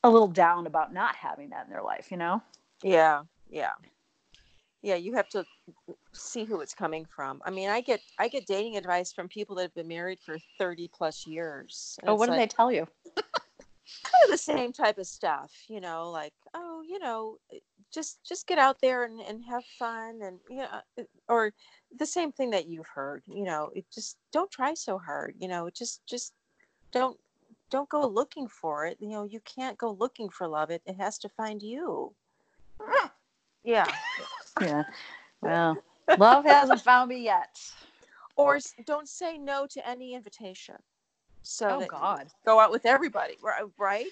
a 0.05 0.11
little 0.11 0.29
down 0.29 0.67
about 0.67 0.93
not 0.93 1.17
having 1.17 1.51
that 1.51 1.67
in 1.67 1.71
their 1.73 1.83
life. 1.83 2.11
You 2.11 2.17
know? 2.17 2.43
Yeah, 2.83 3.23
yeah, 3.51 3.73
yeah. 4.83 4.97
You 4.97 5.15
have 5.15 5.29
to 5.31 5.45
see 6.19 6.45
who 6.45 6.61
it's 6.61 6.75
coming 6.75 7.05
from. 7.05 7.41
I 7.45 7.51
mean, 7.51 7.69
I 7.69 7.81
get 7.81 8.01
I 8.19 8.29
get 8.29 8.47
dating 8.47 8.77
advice 8.77 9.13
from 9.13 9.29
people 9.29 9.57
that 9.57 9.63
have 9.63 9.75
been 9.75 9.89
married 9.89 10.19
for 10.21 10.39
thirty 10.59 10.91
plus 10.93 11.27
years. 11.27 11.99
Oh, 12.07 12.15
what 12.15 12.29
like, 12.29 12.37
do 12.37 12.41
they 12.43 12.47
tell 12.47 12.73
you? 12.73 12.87
kind 13.17 14.25
of 14.25 14.31
the 14.31 14.39
same 14.39 14.73
type 14.73 14.99
of 14.99 15.07
stuff, 15.07 15.51
you 15.69 15.81
know, 15.81 16.11
like, 16.11 16.35
oh, 16.55 16.83
you 16.87 16.99
know, 16.99 17.39
eh, 17.53 17.59
just 17.93 18.23
just 18.25 18.47
get 18.47 18.59
out 18.59 18.81
there 18.81 19.05
and, 19.05 19.21
and 19.21 19.45
have 19.45 19.65
fun 19.79 20.21
and 20.23 20.39
you 20.49 20.59
know 20.59 20.69
eh, 20.99 21.05
or 21.29 21.53
the 21.99 22.07
same 22.07 22.31
thing 22.33 22.51
that 22.51 22.67
you've 22.67 22.87
heard 22.87 23.23
you 23.27 23.45
know 23.45 23.71
it 23.75 23.85
just 23.93 24.19
don't 24.33 24.51
try 24.51 24.75
so 24.75 24.99
hard 24.99 25.35
you 25.39 25.49
know 25.49 25.71
just 25.71 26.07
just 26.07 26.35
don't 26.93 27.19
don't 27.71 27.89
go 27.89 28.07
looking 28.07 28.47
for 28.47 28.87
it 28.87 28.97
you 29.01 29.09
know 29.09 29.25
you 29.25 29.41
can't 29.41 29.79
go 29.79 29.93
looking 29.93 30.29
for 30.29 30.47
love 30.47 30.71
it 30.71 30.83
it 30.87 30.97
has 30.97 31.19
to 31.19 31.29
find 31.31 31.63
you 31.63 32.13
yeah 33.65 33.91
yeah 34.61 34.83
well 35.41 35.77
love 36.17 36.45
hasn't 36.45 36.81
found 36.81 37.09
me 37.09 37.23
yet 37.23 37.59
or 38.37 38.59
don't 38.87 39.09
say 39.09 39.37
no 39.37 39.67
to 39.67 39.87
any 39.89 40.15
invitation 40.15 40.77
so 41.43 41.83
oh 41.83 41.87
god 41.87 42.29
go 42.45 42.59
out 42.59 42.71
with 42.71 42.87
everybody 42.87 43.37
right 43.79 44.07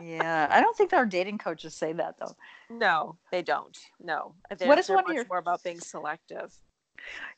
yeah, 0.00 0.48
I 0.50 0.60
don't 0.60 0.76
think 0.76 0.92
our 0.92 1.06
dating 1.06 1.38
coaches 1.38 1.74
say 1.74 1.92
that 1.92 2.16
though. 2.18 2.34
No, 2.70 3.16
they 3.30 3.42
don't. 3.42 3.76
No, 4.02 4.34
they're, 4.56 4.68
what 4.68 4.78
is 4.78 4.88
one 4.88 5.04
of 5.08 5.14
your 5.14 5.26
more 5.28 5.38
about 5.38 5.62
being 5.62 5.80
selective? 5.80 6.54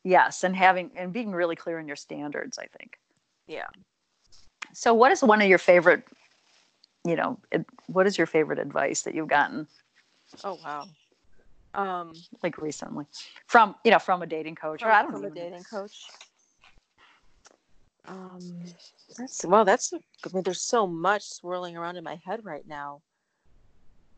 Yes, 0.05 0.45
and 0.45 0.55
having 0.55 0.91
and 0.97 1.13
being 1.13 1.33
really 1.33 1.57
clear 1.57 1.79
in 1.79 1.87
your 1.87 1.97
standards. 1.97 2.59
I 2.59 2.67
think. 2.79 2.99
Yeah. 3.47 3.67
So, 4.73 4.95
what 4.95 5.13
is 5.13 5.23
one 5.23 5.43
of 5.43 5.49
your 5.49 5.59
favorite? 5.59 6.05
You 7.05 7.17
know, 7.17 7.39
what 7.87 8.07
is 8.07 8.17
your 8.17 8.27
favorite 8.27 8.59
advice 8.59 9.03
that 9.03 9.15
you've 9.15 9.29
gotten? 9.29 9.67
Oh 10.43 10.59
wow. 10.65 10.87
Um, 11.75 12.13
like 12.43 12.59
recently, 12.59 13.07
from 13.47 13.75
you 13.85 13.91
know, 13.91 13.99
from 13.99 14.23
a 14.23 14.27
dating 14.27 14.55
coach, 14.55 14.83
or 14.83 14.91
I 14.91 15.03
don't 15.03 15.13
know, 15.13 15.19
from 15.19 15.27
a 15.27 15.35
dating 15.35 15.65
coach. 15.65 16.07
Um, 18.07 18.63
that's 19.17 19.45
well. 19.45 19.65
That's 19.65 19.93
I 19.93 19.99
mean, 20.33 20.43
there's 20.43 20.61
so 20.63 20.87
much 20.87 21.25
swirling 21.25 21.77
around 21.77 21.97
in 21.97 22.05
my 22.05 22.21
head 22.25 22.45
right 22.45 22.67
now. 22.67 23.03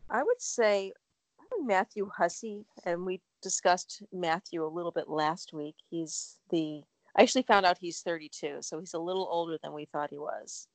I 0.09 0.23
would 0.23 0.41
say 0.41 0.93
Matthew 1.63 2.09
Hussey, 2.15 2.65
and 2.85 3.05
we 3.05 3.21
discussed 3.41 4.03
Matthew 4.11 4.65
a 4.65 4.67
little 4.67 4.91
bit 4.91 5.09
last 5.09 5.53
week. 5.53 5.75
He's 5.89 6.37
the 6.49 6.83
I 7.15 7.23
actually 7.23 7.43
found 7.43 7.65
out 7.65 7.77
he's 7.79 8.01
32, 8.01 8.57
so 8.61 8.79
he's 8.79 8.93
a 8.93 8.99
little 8.99 9.27
older 9.31 9.57
than 9.63 9.73
we 9.73 9.85
thought 9.85 10.11
he 10.11 10.19
was. 10.19 10.67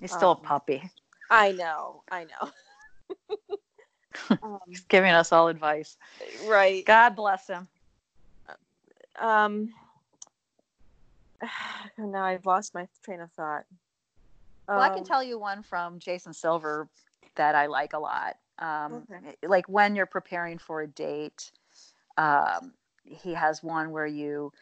He's 0.00 0.12
still 0.12 0.30
Um, 0.30 0.38
a 0.38 0.40
puppy. 0.40 0.90
I 1.28 1.52
know, 1.52 2.02
I 2.10 2.24
know. 2.24 2.50
um, 4.42 4.58
He's 4.66 4.80
giving 4.80 5.10
us 5.12 5.32
all 5.32 5.48
advice. 5.48 5.96
right. 6.46 6.84
God 6.84 7.16
bless 7.16 7.46
him. 7.46 7.68
Um, 9.18 9.72
now 11.98 12.24
I've 12.24 12.46
lost 12.46 12.74
my 12.74 12.86
train 13.04 13.20
of 13.20 13.30
thought. 13.32 13.64
Well, 14.68 14.80
I 14.80 14.88
can 14.90 14.98
Um, 14.98 15.04
tell 15.04 15.22
you 15.22 15.38
one 15.38 15.62
from 15.62 15.98
Jason 15.98 16.32
Silver 16.32 16.88
that 17.36 17.54
I 17.54 17.66
like 17.66 17.92
a 17.92 17.98
lot. 17.98 18.36
Um, 18.58 19.06
Okay. 19.10 19.36
Like 19.46 19.68
when 19.68 19.94
you're 19.94 20.06
preparing 20.06 20.58
for 20.58 20.82
a 20.82 20.86
date, 20.86 21.50
um, 22.16 22.74
he 23.04 23.34
has 23.34 23.62
one 23.62 23.90
where 23.90 24.06
you 24.06 24.52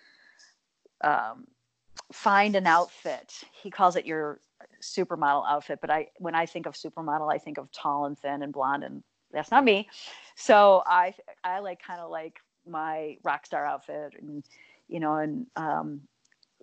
um, 1.02 1.46
find 2.12 2.56
an 2.56 2.66
outfit. 2.66 3.42
He 3.52 3.70
calls 3.70 3.96
it 3.96 4.06
your 4.06 4.40
supermodel 4.80 5.44
outfit, 5.48 5.80
but 5.80 5.90
I 5.90 6.08
when 6.18 6.34
I 6.34 6.46
think 6.46 6.66
of 6.66 6.74
supermodel, 6.74 7.32
I 7.32 7.38
think 7.38 7.58
of 7.58 7.70
tall 7.72 8.06
and 8.06 8.18
thin 8.18 8.42
and 8.42 8.52
blonde, 8.52 8.84
and 8.84 9.02
that's 9.32 9.50
not 9.50 9.64
me. 9.64 9.88
So 10.36 10.82
I 10.86 11.14
I 11.44 11.60
like 11.60 11.82
kind 11.82 12.00
of 12.00 12.10
like 12.10 12.38
my 12.66 13.16
rock 13.22 13.46
star 13.46 13.64
outfit, 13.64 14.14
and 14.20 14.44
you 14.88 15.00
know, 15.00 15.16
and 15.16 15.46
um, 15.56 16.00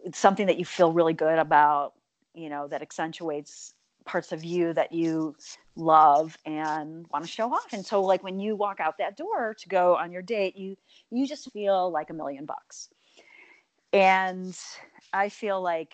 it's 0.03 0.19
something 0.19 0.47
that 0.47 0.57
you 0.57 0.65
feel 0.65 0.91
really 0.93 1.13
good 1.13 1.39
about 1.39 1.93
you 2.33 2.49
know 2.49 2.67
that 2.67 2.81
accentuates 2.81 3.73
parts 4.05 4.31
of 4.31 4.43
you 4.43 4.71
that 4.73 4.91
you 4.91 5.35
love 5.75 6.37
and 6.45 7.07
want 7.11 7.25
to 7.25 7.29
show 7.29 7.51
off. 7.51 7.73
And 7.73 7.85
so 7.85 8.01
like 8.01 8.23
when 8.23 8.39
you 8.39 8.55
walk 8.55 8.79
out 8.79 8.97
that 8.99 9.17
door 9.17 9.55
to 9.59 9.69
go 9.69 9.95
on 9.95 10.11
your 10.11 10.21
date 10.21 10.55
you 10.55 10.77
you 11.11 11.27
just 11.27 11.51
feel 11.51 11.91
like 11.91 12.09
a 12.09 12.13
million 12.13 12.45
bucks. 12.45 12.89
And 13.91 14.57
i 15.13 15.29
feel 15.29 15.61
like 15.61 15.93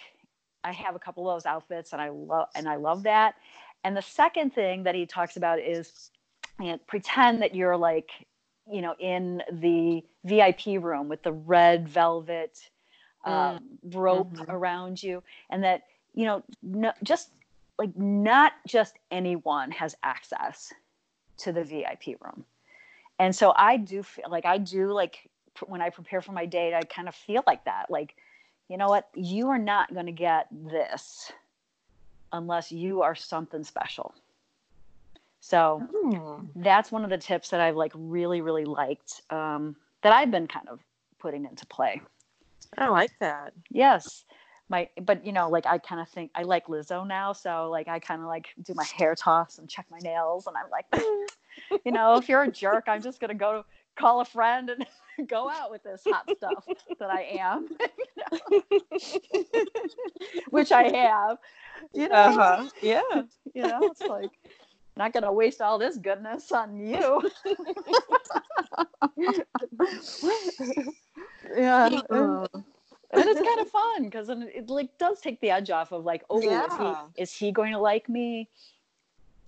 i 0.63 0.71
have 0.71 0.95
a 0.95 0.99
couple 0.99 1.29
of 1.29 1.35
those 1.35 1.45
outfits 1.45 1.93
and 1.93 2.01
i 2.01 2.09
love 2.09 2.47
and 2.55 2.67
i 2.67 2.75
love 2.75 3.03
that. 3.03 3.35
And 3.83 3.95
the 3.95 4.01
second 4.01 4.53
thing 4.53 4.83
that 4.83 4.93
he 4.93 5.05
talks 5.05 5.37
about 5.37 5.59
is 5.59 6.11
you 6.61 6.71
know, 6.71 6.79
pretend 6.87 7.41
that 7.41 7.55
you're 7.55 7.77
like 7.77 8.09
you 8.71 8.81
know 8.81 8.95
in 8.99 9.41
the 9.51 10.03
vip 10.23 10.65
room 10.83 11.09
with 11.09 11.23
the 11.23 11.31
red 11.31 11.87
velvet 11.87 12.69
um, 13.25 13.59
rope 13.93 14.31
Mhm. 14.33 14.49
around 14.49 15.01
you 15.01 15.23
and 15.49 15.63
that 15.63 15.83
you 16.13 16.25
know 16.25 16.43
no, 16.61 16.91
just 17.03 17.31
like 17.77 17.95
not 17.97 18.53
just 18.67 18.97
anyone 19.09 19.71
has 19.71 19.95
access 20.03 20.73
to 21.37 21.51
the 21.51 21.63
vip 21.63 22.05
room. 22.21 22.45
And 23.19 23.35
so 23.35 23.53
i 23.55 23.77
do 23.77 24.03
feel 24.03 24.29
like 24.29 24.45
i 24.45 24.57
do 24.57 24.91
like 24.91 25.29
pr- 25.55 25.65
when 25.65 25.81
i 25.81 25.89
prepare 25.89 26.21
for 26.21 26.31
my 26.31 26.45
date 26.45 26.73
i 26.73 26.81
kind 26.81 27.07
of 27.07 27.15
feel 27.15 27.43
like 27.47 27.65
that 27.65 27.89
like 27.89 28.15
you 28.71 28.77
know 28.77 28.87
what? 28.87 29.09
You 29.15 29.49
are 29.49 29.57
not 29.57 29.93
going 29.93 30.05
to 30.05 30.13
get 30.13 30.47
this 30.51 31.29
unless 32.31 32.71
you 32.71 33.01
are 33.01 33.15
something 33.15 33.65
special 33.65 34.15
so 35.41 35.81
hmm. 35.91 36.45
that's 36.55 36.91
one 36.91 37.03
of 37.03 37.09
the 37.09 37.17
tips 37.17 37.49
that 37.49 37.59
i've 37.59 37.75
like 37.75 37.91
really 37.95 38.41
really 38.41 38.65
liked 38.65 39.21
um, 39.29 39.75
that 40.01 40.13
i've 40.13 40.31
been 40.31 40.47
kind 40.47 40.69
of 40.69 40.79
putting 41.19 41.45
into 41.45 41.65
play 41.65 42.01
I 42.77 42.87
like 42.87 43.11
that. 43.19 43.53
Yes. 43.69 44.25
My 44.69 44.87
but 45.01 45.25
you 45.25 45.33
know, 45.33 45.49
like 45.49 45.65
I 45.65 45.77
kind 45.77 45.99
of 45.99 46.07
think 46.07 46.31
I 46.33 46.43
like 46.43 46.67
Lizzo 46.67 47.05
now, 47.05 47.33
so 47.33 47.69
like 47.69 47.89
I 47.89 47.99
kind 47.99 48.21
of 48.21 48.27
like 48.27 48.47
do 48.63 48.73
my 48.73 48.85
hair 48.85 49.15
toss 49.15 49.57
and 49.57 49.67
check 49.67 49.85
my 49.91 49.99
nails 49.99 50.47
and 50.47 50.55
I'm 50.55 50.69
like, 50.69 50.85
you 51.85 51.91
know, 51.91 52.15
if 52.15 52.29
you're 52.29 52.43
a 52.43 52.51
jerk, 52.51 52.85
I'm 52.87 53.01
just 53.01 53.19
going 53.19 53.29
to 53.29 53.35
go 53.35 53.65
call 53.97 54.21
a 54.21 54.25
friend 54.25 54.69
and 54.69 54.85
go 55.27 55.49
out 55.49 55.71
with 55.71 55.83
this 55.83 56.01
hot 56.07 56.29
stuff 56.37 56.65
that 56.99 57.09
I 57.09 57.37
am. 57.37 57.67
Which 60.51 60.71
I 60.71 60.83
have. 60.83 61.37
You 61.93 62.07
know, 62.07 62.15
Uh-huh. 62.15 62.69
Yeah. 62.81 63.01
you 63.53 63.63
know, 63.63 63.79
it's 63.83 64.01
like 64.01 64.29
not 65.01 65.13
going 65.13 65.23
to 65.23 65.31
waste 65.31 65.61
all 65.61 65.77
this 65.79 65.97
goodness 65.97 66.51
on 66.51 66.77
you. 66.77 67.05
yeah. 71.55 71.87
and- 71.87 72.03
Uh, 72.09 72.47
and 73.13 73.27
it's 73.27 73.41
kind 73.41 73.59
of 73.59 73.67
fun 73.69 74.03
because 74.05 74.29
it, 74.29 74.37
it 74.55 74.69
like 74.69 74.97
does 74.97 75.19
take 75.19 75.41
the 75.41 75.49
edge 75.49 75.69
off 75.69 75.91
of 75.91 76.05
like 76.05 76.23
oh 76.29 76.41
Yeah. 76.41 76.65
is 76.65 76.77
he 76.77 77.21
is 77.23 77.33
he 77.33 77.51
going 77.51 77.73
to 77.73 77.79
like 77.79 78.07
me 78.07 78.47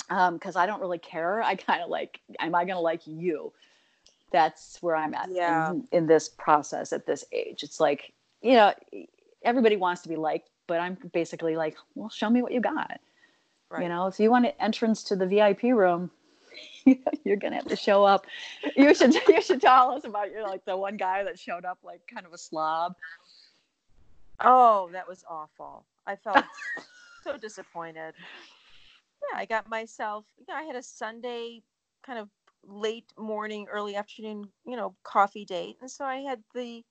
um 0.09 0.33
because 0.33 0.57
i 0.57 0.65
don't 0.65 0.81
really 0.81 0.97
care 0.97 1.41
i 1.41 1.55
kind 1.55 1.81
of 1.81 1.89
like 1.89 2.19
am 2.39 2.55
i 2.55 2.65
going 2.65 2.75
to 2.75 2.81
like 2.81 3.07
you 3.07 3.53
that's 4.31 4.79
where 4.81 4.97
i'm 4.97 5.13
at 5.13 5.29
Yeah. 5.31 5.71
in, 5.71 5.87
in 5.93 6.07
this 6.07 6.27
process 6.27 6.91
at 6.91 7.05
this 7.05 7.23
age 7.31 7.63
it's 7.63 7.79
like 7.79 8.11
you 8.41 8.51
know 8.53 8.73
everybody 9.43 9.77
wants 9.77 10.01
to 10.01 10.09
be 10.09 10.17
liked 10.17 10.49
but 10.67 10.81
i'm 10.81 10.97
basically 11.13 11.55
like 11.55 11.77
well 11.95 12.09
show 12.09 12.29
me 12.29 12.41
what 12.41 12.51
you 12.51 12.59
got 12.59 12.99
Right. 13.73 13.83
you 13.83 13.89
know 13.89 14.07
if 14.07 14.19
you 14.19 14.29
want 14.29 14.45
an 14.45 14.53
entrance 14.59 15.03
to 15.05 15.15
the 15.15 15.25
vip 15.25 15.63
room 15.63 16.11
you're 17.23 17.37
gonna 17.37 17.55
have 17.55 17.67
to 17.67 17.75
show 17.75 18.03
up 18.03 18.27
you 18.75 18.93
should 18.93 19.15
you 19.27 19.41
should 19.41 19.61
tell 19.61 19.91
us 19.91 20.03
about 20.03 20.31
your 20.31 20.43
like 20.43 20.63
the 20.65 20.77
one 20.77 20.95
guy 20.95 21.23
that 21.23 21.39
showed 21.39 21.65
up 21.65 21.79
like 21.83 22.01
kind 22.07 22.25
of 22.25 22.33
a 22.33 22.37
slob 22.37 22.93
Oh, 24.43 24.89
that 24.91 25.07
was 25.07 25.23
awful. 25.29 25.85
I 26.05 26.15
felt 26.15 26.43
so 27.23 27.37
disappointed. 27.37 28.13
Yeah, 29.31 29.39
I 29.39 29.45
got 29.45 29.69
myself, 29.69 30.25
you 30.37 30.45
know, 30.47 30.55
I 30.55 30.63
had 30.63 30.75
a 30.75 30.83
Sunday 30.83 31.61
kind 32.05 32.19
of 32.19 32.29
late 32.65 33.05
morning, 33.17 33.67
early 33.71 33.95
afternoon, 33.95 34.49
you 34.65 34.75
know, 34.75 34.95
coffee 35.03 35.45
date. 35.45 35.77
And 35.81 35.89
so 35.89 36.03
I 36.03 36.17
had 36.17 36.43
the 36.53 36.83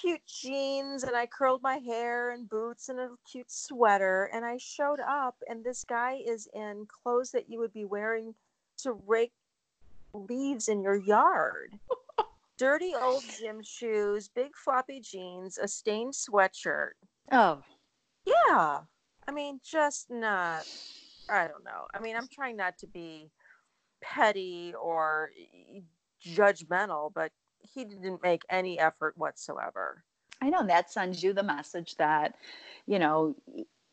cute 0.00 0.26
jeans 0.26 1.02
and 1.02 1.16
I 1.16 1.26
curled 1.26 1.62
my 1.62 1.76
hair 1.76 2.30
and 2.30 2.48
boots 2.48 2.88
and 2.88 2.98
a 2.98 3.10
cute 3.30 3.50
sweater. 3.50 4.30
And 4.32 4.44
I 4.44 4.58
showed 4.58 5.00
up, 5.00 5.36
and 5.48 5.64
this 5.64 5.84
guy 5.84 6.20
is 6.26 6.48
in 6.54 6.86
clothes 6.86 7.30
that 7.32 7.48
you 7.48 7.58
would 7.58 7.72
be 7.72 7.84
wearing 7.84 8.34
to 8.78 8.92
rake 9.06 9.32
leaves 10.12 10.68
in 10.68 10.80
your 10.82 10.96
yard 10.96 11.78
dirty 12.58 12.94
old 13.00 13.22
gym 13.38 13.62
shoes, 13.62 14.28
big 14.28 14.54
floppy 14.56 15.00
jeans, 15.00 15.58
a 15.58 15.68
stained 15.68 16.14
sweatshirt. 16.14 16.92
oh 17.32 17.62
Yeah. 18.24 18.80
I 19.28 19.32
mean, 19.32 19.60
just 19.64 20.10
not, 20.10 20.66
I 21.28 21.48
don't 21.48 21.64
know. 21.64 21.86
I 21.92 22.00
mean, 22.00 22.16
I'm 22.16 22.28
trying 22.28 22.56
not 22.56 22.78
to 22.78 22.86
be 22.86 23.30
petty 24.00 24.72
or 24.80 25.30
e, 25.36 25.82
judgmental, 26.24 27.12
but 27.12 27.32
he 27.74 27.84
didn't 27.84 28.22
make 28.22 28.42
any 28.50 28.78
effort 28.78 29.16
whatsoever. 29.16 30.02
I 30.40 30.50
know 30.50 30.60
and 30.60 30.70
that 30.70 30.90
sends 30.90 31.22
you 31.22 31.32
the 31.32 31.42
message 31.42 31.96
that, 31.96 32.36
you 32.86 32.98
know, 32.98 33.34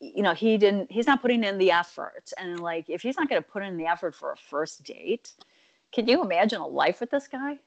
you 0.00 0.22
know, 0.22 0.34
he 0.34 0.58
didn't 0.58 0.90
he's 0.90 1.06
not 1.06 1.22
putting 1.22 1.44
in 1.44 1.58
the 1.58 1.70
effort. 1.70 2.32
And 2.38 2.60
like 2.60 2.88
if 2.88 3.02
he's 3.02 3.16
not 3.16 3.28
gonna 3.28 3.42
put 3.42 3.62
in 3.62 3.76
the 3.76 3.86
effort 3.86 4.14
for 4.14 4.32
a 4.32 4.36
first 4.36 4.82
date, 4.84 5.32
can 5.92 6.06
you 6.06 6.22
imagine 6.22 6.60
a 6.60 6.66
life 6.66 7.00
with 7.00 7.10
this 7.10 7.28
guy? 7.28 7.58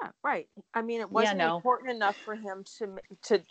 Yeah, 0.00 0.10
right. 0.22 0.46
I 0.74 0.82
mean, 0.82 1.00
it 1.00 1.10
wasn't 1.10 1.38
no. 1.38 1.56
important 1.56 1.90
enough 1.90 2.16
for 2.24 2.34
him 2.34 2.64
to 2.78 2.98
to 3.24 3.42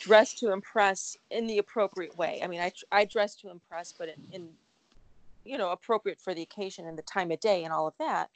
dress 0.00 0.34
to 0.34 0.52
impress 0.52 1.16
in 1.30 1.46
the 1.46 1.58
appropriate 1.58 2.16
way. 2.16 2.40
I 2.42 2.46
mean, 2.48 2.60
I 2.60 2.72
I 2.90 3.04
dress 3.04 3.34
to 3.36 3.50
impress, 3.50 3.92
but 3.92 4.08
in, 4.08 4.24
in 4.32 4.48
you 5.44 5.58
know 5.58 5.70
appropriate 5.70 6.20
for 6.20 6.34
the 6.34 6.42
occasion 6.42 6.86
and 6.86 6.98
the 6.98 7.02
time 7.02 7.30
of 7.30 7.40
day 7.40 7.64
and 7.64 7.72
all 7.72 7.86
of 7.86 7.94
that. 7.98 8.30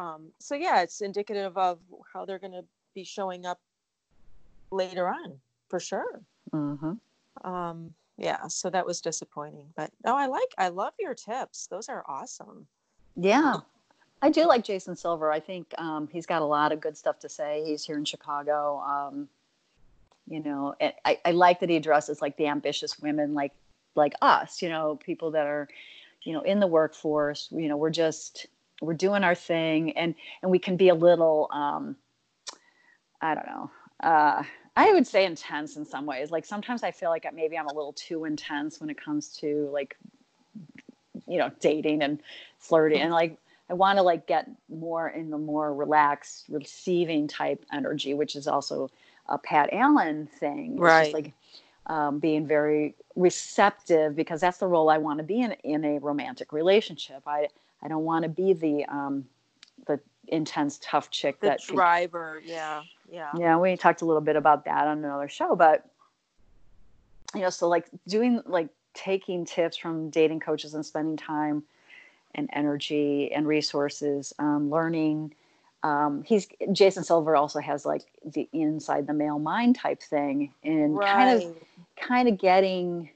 Um, 0.00 0.32
so 0.38 0.54
yeah, 0.54 0.80
it's 0.80 1.02
indicative 1.02 1.58
of 1.58 1.78
how 2.12 2.24
they're 2.24 2.38
going 2.38 2.52
to 2.52 2.64
be 2.94 3.04
showing 3.04 3.44
up 3.44 3.60
later 4.70 5.08
on, 5.08 5.38
for 5.68 5.78
sure. 5.78 6.22
Mm-hmm. 6.52 7.46
Um, 7.48 7.92
yeah, 8.16 8.46
so 8.48 8.70
that 8.70 8.86
was 8.86 9.00
disappointing. 9.02 9.66
But 9.76 9.90
no, 10.04 10.16
I 10.16 10.26
like 10.26 10.54
I 10.56 10.68
love 10.68 10.94
your 10.98 11.14
tips. 11.14 11.66
Those 11.66 11.88
are 11.88 12.04
awesome. 12.08 12.66
Yeah. 13.16 13.56
I 14.22 14.30
do 14.30 14.46
like 14.46 14.64
Jason 14.64 14.96
Silver. 14.96 15.30
I 15.32 15.40
think 15.40 15.72
um, 15.78 16.08
he's 16.10 16.26
got 16.26 16.42
a 16.42 16.46
lot 16.46 16.72
of 16.72 16.80
good 16.80 16.96
stuff 16.96 17.18
to 17.20 17.28
say. 17.28 17.62
He's 17.66 17.84
here 17.84 17.96
in 17.96 18.04
Chicago. 18.04 18.78
Um, 18.80 19.28
you 20.28 20.40
know, 20.40 20.74
and 20.80 20.92
I, 21.04 21.18
I 21.24 21.30
like 21.32 21.60
that 21.60 21.68
he 21.68 21.76
addresses 21.76 22.22
like 22.22 22.36
the 22.36 22.46
ambitious 22.46 22.98
women 22.98 23.34
like 23.34 23.52
like 23.94 24.14
us, 24.22 24.62
you 24.62 24.68
know, 24.68 24.96
people 24.96 25.30
that 25.32 25.46
are, 25.46 25.68
you 26.22 26.32
know, 26.32 26.42
in 26.42 26.60
the 26.60 26.66
workforce. 26.66 27.48
You 27.50 27.68
know, 27.68 27.76
we're 27.76 27.90
just 27.90 28.46
we're 28.80 28.94
doing 28.94 29.24
our 29.24 29.34
thing 29.34 29.96
and 29.96 30.14
and 30.42 30.50
we 30.50 30.58
can 30.58 30.76
be 30.76 30.88
a 30.88 30.94
little 30.94 31.48
um 31.52 31.96
I 33.20 33.34
don't 33.34 33.46
know. 33.46 33.70
Uh 34.02 34.42
I 34.76 34.92
would 34.92 35.06
say 35.06 35.26
intense 35.26 35.76
in 35.76 35.84
some 35.84 36.06
ways. 36.06 36.30
Like 36.30 36.44
sometimes 36.44 36.82
I 36.82 36.90
feel 36.90 37.10
like 37.10 37.26
maybe 37.34 37.58
I'm 37.58 37.66
a 37.66 37.74
little 37.74 37.92
too 37.92 38.24
intense 38.24 38.80
when 38.80 38.88
it 38.88 39.00
comes 39.02 39.36
to 39.38 39.68
like 39.72 39.96
you 41.26 41.38
know, 41.38 41.50
dating 41.60 42.02
and 42.02 42.20
flirting 42.58 43.00
and 43.00 43.12
like 43.12 43.36
I 43.68 43.74
want 43.74 43.98
to 43.98 44.02
like 44.02 44.26
get 44.26 44.50
more 44.68 45.08
in 45.08 45.30
the 45.30 45.38
more 45.38 45.72
relaxed, 45.72 46.46
receiving 46.48 47.28
type 47.28 47.64
energy, 47.72 48.14
which 48.14 48.34
is 48.34 48.48
also 48.48 48.90
a 49.28 49.38
Pat 49.38 49.68
Allen 49.72 50.26
thing. 50.26 50.76
Right. 50.76 51.04
just 51.04 51.14
like 51.14 51.32
um, 51.86 52.18
being 52.18 52.46
very 52.46 52.94
receptive 53.16 54.16
because 54.16 54.40
that's 54.40 54.58
the 54.58 54.66
role 54.66 54.90
I 54.90 54.98
want 54.98 55.18
to 55.18 55.24
be 55.24 55.40
in 55.40 55.52
in 55.64 55.84
a 55.84 55.98
romantic 55.98 56.52
relationship. 56.52 57.22
I 57.26 57.48
I 57.82 57.88
don't 57.88 58.04
want 58.04 58.24
to 58.24 58.28
be 58.28 58.52
the 58.52 58.84
um, 58.86 59.26
the 59.86 60.00
intense, 60.28 60.78
tough 60.82 61.10
chick 61.10 61.40
The 61.40 61.48
that. 61.48 61.60
driver, 61.60 62.40
yeah, 62.44 62.82
yeah. 63.10 63.30
yeah, 63.36 63.56
we 63.56 63.76
talked 63.76 64.02
a 64.02 64.04
little 64.04 64.20
bit 64.20 64.36
about 64.36 64.64
that 64.66 64.86
on 64.86 64.98
another 64.98 65.28
show, 65.28 65.56
but 65.56 65.88
you 67.34 67.40
know, 67.42 67.50
so 67.50 67.68
like 67.68 67.86
doing 68.06 68.42
like 68.46 68.68
taking 68.94 69.44
tips 69.44 69.76
from 69.76 70.10
dating 70.10 70.40
coaches 70.40 70.74
and 70.74 70.84
spending 70.84 71.16
time 71.16 71.62
and 72.34 72.48
energy 72.52 73.32
and 73.32 73.46
resources, 73.46 74.32
um, 74.38 74.70
learning. 74.70 75.34
Um, 75.82 76.22
he's 76.24 76.46
Jason 76.72 77.04
Silver 77.04 77.36
also 77.36 77.58
has 77.60 77.86
like 77.86 78.02
the 78.24 78.48
inside 78.52 79.06
the 79.06 79.14
male 79.14 79.38
mind 79.38 79.76
type 79.76 80.02
thing, 80.02 80.52
and 80.62 80.96
right. 80.96 81.12
kind 81.12 81.42
of 81.42 81.56
kind 81.96 82.28
of 82.28 82.38
getting 82.38 83.10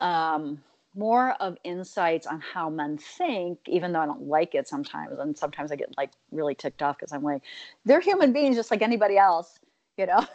um, 0.00 0.62
more 0.96 1.32
of 1.40 1.56
insights 1.64 2.26
on 2.26 2.40
how 2.40 2.70
men 2.70 2.98
think, 2.98 3.58
even 3.66 3.92
though 3.92 4.00
I 4.00 4.06
don't 4.06 4.22
like 4.22 4.54
it 4.54 4.68
sometimes. 4.68 5.18
And 5.18 5.36
sometimes 5.36 5.70
I 5.70 5.76
get 5.76 5.96
like 5.96 6.10
really 6.30 6.54
ticked 6.54 6.82
off 6.82 6.98
because 6.98 7.12
I'm 7.12 7.22
like, 7.22 7.42
they're 7.84 8.00
human 8.00 8.32
beings 8.32 8.56
just 8.56 8.70
like 8.70 8.82
anybody 8.82 9.18
else, 9.18 9.58
you 9.96 10.06
know, 10.06 10.26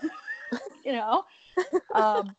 you 0.85 0.93
know. 0.93 1.25
Um, 1.93 2.35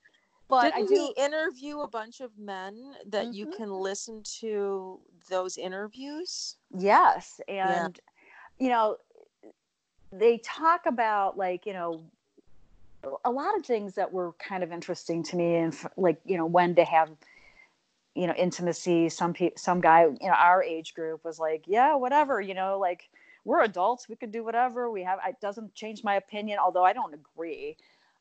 but 0.49 0.75
Didn't 0.75 0.85
I 0.85 0.87
do 0.87 0.95
he 1.17 1.25
interview 1.25 1.81
a 1.81 1.89
bunch 1.89 2.21
of 2.21 2.31
men 2.39 2.95
that 3.07 3.25
mm-hmm. 3.25 3.33
you 3.33 3.47
can 3.47 3.73
listen 3.73 4.23
to 4.41 5.01
those 5.31 5.57
interviews. 5.57 6.57
Yes, 6.77 7.41
and 7.49 7.99
yeah. 7.99 8.65
you 8.65 8.69
know, 8.69 8.97
they 10.13 10.39
talk 10.39 10.83
about 10.85 11.39
like 11.39 11.65
you 11.65 11.73
know 11.73 12.03
a 13.25 13.31
lot 13.31 13.57
of 13.57 13.65
things 13.65 13.95
that 13.95 14.13
were 14.13 14.33
kind 14.33 14.63
of 14.63 14.73
interesting 14.73 15.23
to 15.23 15.37
me 15.37 15.57
and 15.57 15.75
like 15.97 16.21
you 16.25 16.37
know 16.37 16.47
when 16.47 16.75
to 16.75 16.85
have 16.85 17.11
you 18.15 18.27
know 18.27 18.35
intimacy. 18.35 19.09
Some 19.09 19.33
people 19.33 19.59
some 19.59 19.81
guy 19.81 20.03
you 20.03 20.29
know 20.29 20.35
our 20.37 20.63
age 20.63 20.95
group 20.95 21.25
was 21.25 21.39
like 21.39 21.65
yeah 21.67 21.95
whatever 21.95 22.41
you 22.41 22.55
know 22.55 22.79
like 22.79 23.09
we're 23.45 23.63
adults 23.63 24.09
we 24.09 24.17
can 24.17 24.31
do 24.31 24.45
whatever 24.45 24.91
we 24.91 25.03
have. 25.03 25.19
It 25.27 25.41
doesn't 25.41 25.75
change 25.75 26.05
my 26.05 26.15
opinion 26.17 26.59
although 26.59 26.85
i 26.85 26.93
don't 26.93 27.15
agree 27.15 27.77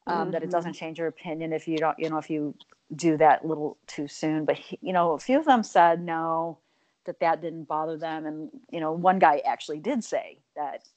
um, 0.08 0.18
mm-hmm. 0.18 0.32
that 0.32 0.44
it 0.44 0.50
doesn't 0.50 0.72
mm-hmm. 0.72 0.80
change 0.80 1.00
your 1.00 1.08
opinion 1.08 1.54
if 1.54 1.68
you 1.68 1.78
don't 1.78 1.98
you 2.00 2.10
know 2.10 2.18
if 2.18 2.30
you 2.30 2.56
do 2.96 3.18
that 3.18 3.44
a 3.44 3.48
little 3.48 3.78
too 3.88 4.08
soon. 4.08 4.46
But 4.46 4.58
he, 4.58 4.80
you 4.82 4.94
know 4.94 5.14
a 5.14 5.20
few 5.20 5.40
of 5.40 5.46
them 5.46 5.64
said 5.64 6.04
no 6.04 6.58
that 7.06 7.20
that 7.20 7.42
didn't 7.42 7.66
bother 7.66 7.98
them. 7.98 8.26
And 8.26 8.50
you 8.70 8.80
know 8.80 8.92
one 8.92 9.20
guy 9.20 9.42
actually 9.46 9.80
did 9.80 10.04
say 10.04 10.40
that 10.56 10.88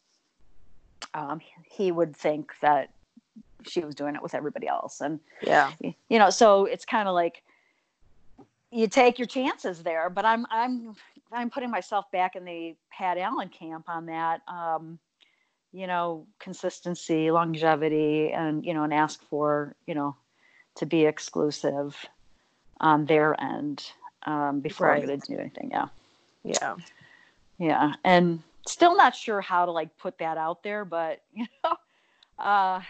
um, 1.12 1.40
he 1.64 1.92
would 1.92 2.16
think 2.16 2.52
that 2.60 2.90
she 3.66 3.80
was 3.80 3.94
doing 3.94 4.14
it 4.14 4.22
with 4.22 4.34
everybody 4.34 4.66
else. 4.66 5.00
And 5.00 5.20
yeah. 5.42 5.72
you 5.80 6.18
know 6.18 6.30
so 6.30 6.64
it's 6.64 6.84
kind 6.84 7.08
of 7.08 7.14
like 7.14 7.42
you 8.74 8.88
take 8.88 9.18
your 9.18 9.26
chances 9.26 9.82
there 9.82 10.10
but 10.10 10.24
i'm 10.24 10.46
i'm 10.50 10.94
i'm 11.32 11.48
putting 11.48 11.70
myself 11.70 12.10
back 12.10 12.34
in 12.36 12.44
the 12.44 12.74
pat 12.90 13.16
allen 13.18 13.48
camp 13.48 13.88
on 13.88 14.06
that 14.06 14.42
um, 14.48 14.98
you 15.72 15.86
know 15.86 16.26
consistency 16.40 17.30
longevity 17.30 18.32
and 18.32 18.64
you 18.64 18.74
know 18.74 18.84
and 18.84 18.92
ask 18.92 19.22
for 19.28 19.74
you 19.86 19.94
know 19.94 20.16
to 20.74 20.86
be 20.86 21.04
exclusive 21.04 21.96
on 22.80 23.04
their 23.06 23.40
end 23.40 23.92
um, 24.26 24.60
before 24.60 24.88
right. 24.88 25.02
i'm 25.02 25.06
going 25.06 25.20
to 25.20 25.32
do 25.32 25.38
anything 25.38 25.70
yeah. 25.72 25.88
Yeah. 26.42 26.74
Yeah 27.58 27.94
and 28.04 28.42
still 28.66 28.96
not 28.96 29.14
sure 29.14 29.40
how 29.40 29.66
to 29.66 29.70
like 29.70 29.96
put 29.96 30.18
that 30.18 30.36
out 30.36 30.62
there 30.62 30.84
but 30.84 31.20
you 31.32 31.46
know 31.62 31.76
uh 32.38 32.80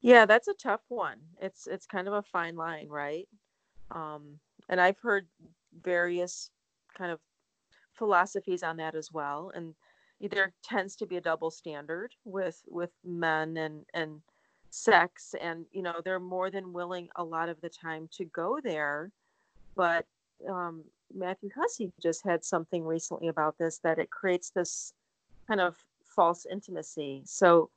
yeah 0.00 0.26
that's 0.26 0.48
a 0.48 0.54
tough 0.54 0.82
one. 0.88 1.18
It's 1.40 1.66
it's 1.66 1.86
kind 1.86 2.06
of 2.08 2.14
a 2.14 2.22
fine 2.22 2.56
line 2.56 2.88
right? 2.88 3.28
Um 3.90 4.38
and 4.68 4.80
i've 4.80 4.98
heard 4.98 5.26
various 5.82 6.50
kind 6.96 7.10
of 7.10 7.20
philosophies 7.94 8.62
on 8.62 8.76
that 8.76 8.94
as 8.94 9.10
well 9.12 9.52
and 9.54 9.74
there 10.30 10.52
tends 10.62 10.94
to 10.96 11.06
be 11.06 11.16
a 11.16 11.20
double 11.20 11.50
standard 11.50 12.14
with 12.24 12.62
with 12.68 12.90
men 13.04 13.56
and 13.56 13.84
and 13.94 14.20
sex 14.70 15.34
and 15.40 15.66
you 15.72 15.82
know 15.82 16.00
they're 16.04 16.20
more 16.20 16.50
than 16.50 16.72
willing 16.72 17.08
a 17.16 17.24
lot 17.24 17.48
of 17.48 17.60
the 17.60 17.68
time 17.68 18.08
to 18.10 18.24
go 18.26 18.58
there 18.62 19.10
but 19.76 20.06
um, 20.48 20.82
matthew 21.14 21.50
hussey 21.54 21.92
just 22.00 22.24
had 22.24 22.42
something 22.42 22.84
recently 22.84 23.28
about 23.28 23.56
this 23.58 23.78
that 23.78 23.98
it 23.98 24.10
creates 24.10 24.50
this 24.50 24.94
kind 25.46 25.60
of 25.60 25.76
false 26.14 26.46
intimacy. 26.50 27.22
So 27.24 27.70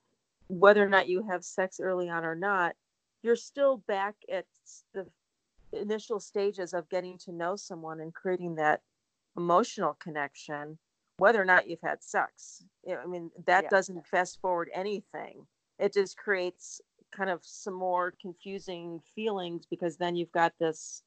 whether 0.48 0.84
or 0.84 0.90
not 0.90 1.08
you 1.08 1.24
have 1.24 1.44
sex 1.44 1.80
early 1.80 2.10
on 2.10 2.24
or 2.24 2.36
not 2.36 2.76
you're 3.24 3.36
still 3.36 3.78
back 3.88 4.16
at 4.32 4.46
the 4.94 5.08
initial 5.74 6.20
stages 6.20 6.74
of 6.74 6.90
getting 6.90 7.18
to 7.20 7.32
know 7.32 7.56
someone 7.56 8.00
and 8.00 8.14
creating 8.14 8.56
that 8.56 8.82
emotional 9.38 9.98
connection 10.00 10.78
whether 11.18 11.42
or 11.42 11.46
not 11.46 11.70
you've 11.70 11.82
had 11.82 12.04
sex. 12.04 12.64
I 12.90 13.06
mean, 13.06 13.32
that 13.46 13.66
yeah. 13.66 13.70
doesn't 13.70 14.06
fast 14.08 14.40
forward 14.42 14.70
anything. 14.74 15.46
It 15.80 15.94
just 15.94 16.18
creates 16.18 16.82
kind 17.16 17.30
of 17.30 17.40
some 17.44 17.74
more 17.74 18.14
confusing 18.22 19.02
feelings 19.16 19.66
because 19.70 19.98
then 19.98 20.16
you've 20.16 20.32
got 20.32 20.54
this 20.60 21.04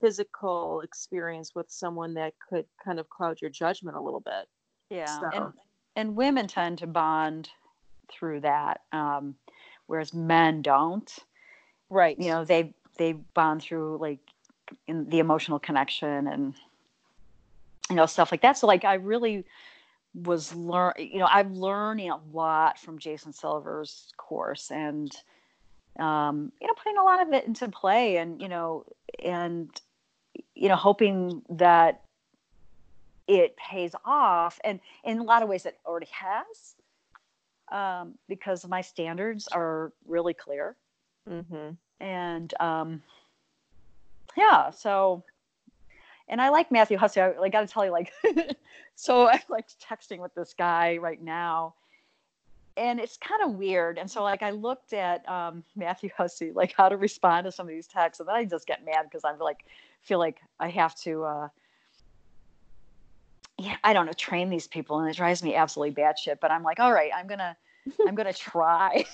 physical 0.00 0.80
experience 0.80 1.54
with 1.54 1.70
someone 1.70 2.14
that 2.14 2.34
could 2.48 2.66
kind 2.84 2.98
of 2.98 3.08
cloud 3.08 3.40
your 3.40 3.50
judgment 3.50 3.96
a 3.96 4.00
little 4.00 4.20
bit. 4.20 4.48
Yeah. 4.90 5.20
So. 5.20 5.30
And, 5.32 5.52
and 5.96 6.16
women 6.16 6.48
tend 6.48 6.78
to 6.78 6.86
bond 6.86 7.48
through 8.10 8.40
that, 8.40 8.80
um, 8.92 9.36
whereas 9.86 10.12
men 10.12 10.60
don't. 10.60 11.10
Right. 11.88 12.18
You 12.18 12.30
know, 12.30 12.44
they 12.44 12.74
they 12.96 13.12
bond 13.12 13.62
through 13.62 13.98
like 13.98 14.20
in 14.86 15.08
the 15.08 15.18
emotional 15.18 15.58
connection 15.58 16.26
and 16.26 16.54
you 17.90 17.96
know 17.96 18.06
stuff 18.06 18.32
like 18.32 18.42
that 18.42 18.56
so 18.56 18.66
like 18.66 18.84
i 18.84 18.94
really 18.94 19.44
was 20.14 20.54
learn 20.54 20.92
you 20.98 21.18
know 21.18 21.28
i'm 21.30 21.54
learning 21.54 22.10
a 22.10 22.18
lot 22.32 22.78
from 22.78 22.98
jason 22.98 23.32
silver's 23.32 24.12
course 24.16 24.70
and 24.70 25.12
um, 25.98 26.50
you 26.60 26.66
know 26.66 26.74
putting 26.74 26.98
a 26.98 27.02
lot 27.02 27.22
of 27.22 27.32
it 27.32 27.46
into 27.46 27.68
play 27.68 28.16
and 28.16 28.42
you 28.42 28.48
know 28.48 28.84
and 29.22 29.80
you 30.54 30.68
know 30.68 30.74
hoping 30.74 31.42
that 31.48 32.02
it 33.28 33.56
pays 33.56 33.94
off 34.04 34.58
and 34.64 34.80
in 35.04 35.18
a 35.18 35.22
lot 35.22 35.42
of 35.42 35.48
ways 35.48 35.66
it 35.66 35.78
already 35.86 36.08
has 36.10 36.74
um, 37.72 38.14
because 38.28 38.66
my 38.66 38.80
standards 38.80 39.48
are 39.48 39.92
really 40.06 40.34
clear 40.34 40.76
mm-hmm. 41.28 41.70
And 42.04 42.54
um, 42.60 43.02
yeah 44.36 44.70
so 44.70 45.24
and 46.28 46.40
I 46.40 46.48
like 46.48 46.70
Matthew 46.70 46.96
Hussey. 46.96 47.20
I 47.20 47.36
like 47.38 47.52
got 47.52 47.60
to 47.60 47.66
tell 47.66 47.84
you, 47.84 47.90
like, 47.90 48.12
so 48.94 49.28
I'm 49.28 49.40
like 49.48 49.66
texting 49.78 50.18
with 50.18 50.34
this 50.34 50.54
guy 50.56 50.96
right 50.96 51.20
now, 51.22 51.74
and 52.76 52.98
it's 52.98 53.18
kind 53.18 53.42
of 53.42 53.58
weird. 53.58 53.98
And 53.98 54.10
so 54.10 54.22
like 54.22 54.42
I 54.42 54.50
looked 54.50 54.92
at 54.92 55.28
um, 55.28 55.62
Matthew 55.76 56.10
Hussey, 56.16 56.52
like 56.52 56.72
how 56.76 56.88
to 56.88 56.96
respond 56.96 57.44
to 57.44 57.52
some 57.52 57.66
of 57.66 57.70
these 57.70 57.86
texts, 57.86 58.20
and 58.20 58.28
then 58.28 58.36
I 58.36 58.44
just 58.44 58.66
get 58.66 58.84
mad 58.84 59.04
because 59.04 59.24
I'm 59.24 59.38
like 59.38 59.64
feel 60.02 60.18
like 60.18 60.40
I 60.60 60.68
have 60.68 60.94
to. 61.00 61.24
Uh, 61.24 61.48
yeah, 63.56 63.76
I 63.84 63.92
don't 63.92 64.06
know, 64.06 64.12
train 64.12 64.50
these 64.50 64.66
people, 64.66 64.98
and 64.98 65.08
it 65.08 65.16
drives 65.16 65.42
me 65.42 65.54
absolutely 65.54 66.02
batshit. 66.02 66.40
But 66.40 66.50
I'm 66.50 66.64
like, 66.64 66.80
all 66.80 66.92
right, 66.92 67.10
I'm 67.14 67.26
gonna, 67.26 67.56
I'm 68.06 68.14
gonna 68.14 68.32
try 68.32 69.04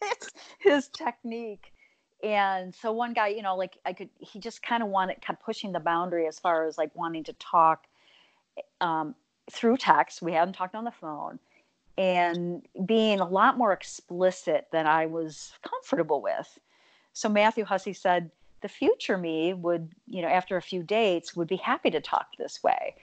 his 0.58 0.88
technique 0.88 1.72
and 2.22 2.74
so 2.74 2.90
one 2.90 3.12
guy 3.12 3.28
you 3.28 3.42
know 3.42 3.56
like 3.56 3.78
i 3.86 3.92
could 3.92 4.08
he 4.18 4.38
just 4.38 4.62
kind 4.62 4.82
of 4.82 4.88
wanted 4.88 5.20
kept 5.20 5.42
pushing 5.42 5.72
the 5.72 5.80
boundary 5.80 6.26
as 6.26 6.38
far 6.38 6.66
as 6.66 6.76
like 6.76 6.94
wanting 6.96 7.22
to 7.22 7.32
talk 7.34 7.86
um, 8.80 9.14
through 9.50 9.76
text. 9.76 10.22
We 10.22 10.32
hadn't 10.32 10.54
talked 10.54 10.74
on 10.74 10.84
the 10.84 10.90
phone. 10.90 11.38
And 11.96 12.62
being 12.86 13.18
a 13.18 13.28
lot 13.28 13.58
more 13.58 13.72
explicit 13.72 14.68
than 14.70 14.86
i 14.86 15.06
was 15.06 15.52
comfortable 15.68 16.22
with. 16.22 16.58
So 17.12 17.28
matthew 17.28 17.64
hussey 17.64 17.92
said 17.92 18.30
the 18.60 18.68
future 18.68 19.18
me 19.18 19.54
would 19.54 19.90
you 20.06 20.22
know 20.22 20.28
after 20.28 20.56
a 20.56 20.62
few 20.62 20.82
dates 20.82 21.34
would 21.36 21.48
be 21.48 21.56
happy 21.56 21.90
to 21.90 22.00
talk 22.00 22.28
this 22.38 22.62
way. 22.62 22.94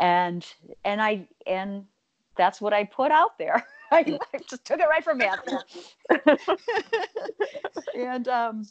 And 0.00 0.44
and 0.84 1.00
i 1.00 1.26
and 1.46 1.86
that's 2.36 2.60
what 2.60 2.72
i 2.72 2.84
put 2.84 3.12
out 3.12 3.38
there 3.38 3.64
I, 3.92 4.18
I 4.34 4.38
just 4.48 4.64
took 4.64 4.80
it 4.80 4.86
right 4.88 5.04
from 5.04 5.18
Matthew. 5.18 5.58
and 7.96 8.28
um, 8.28 8.66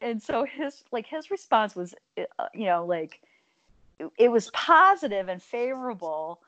and 0.00 0.22
so 0.22 0.44
his 0.44 0.84
like 0.92 1.06
his 1.06 1.30
response 1.30 1.76
was, 1.76 1.94
uh, 2.18 2.46
you 2.54 2.66
know, 2.66 2.84
like 2.84 3.20
it 4.18 4.28
was 4.28 4.50
positive 4.50 5.28
and 5.28 5.42
favorable 5.42 6.40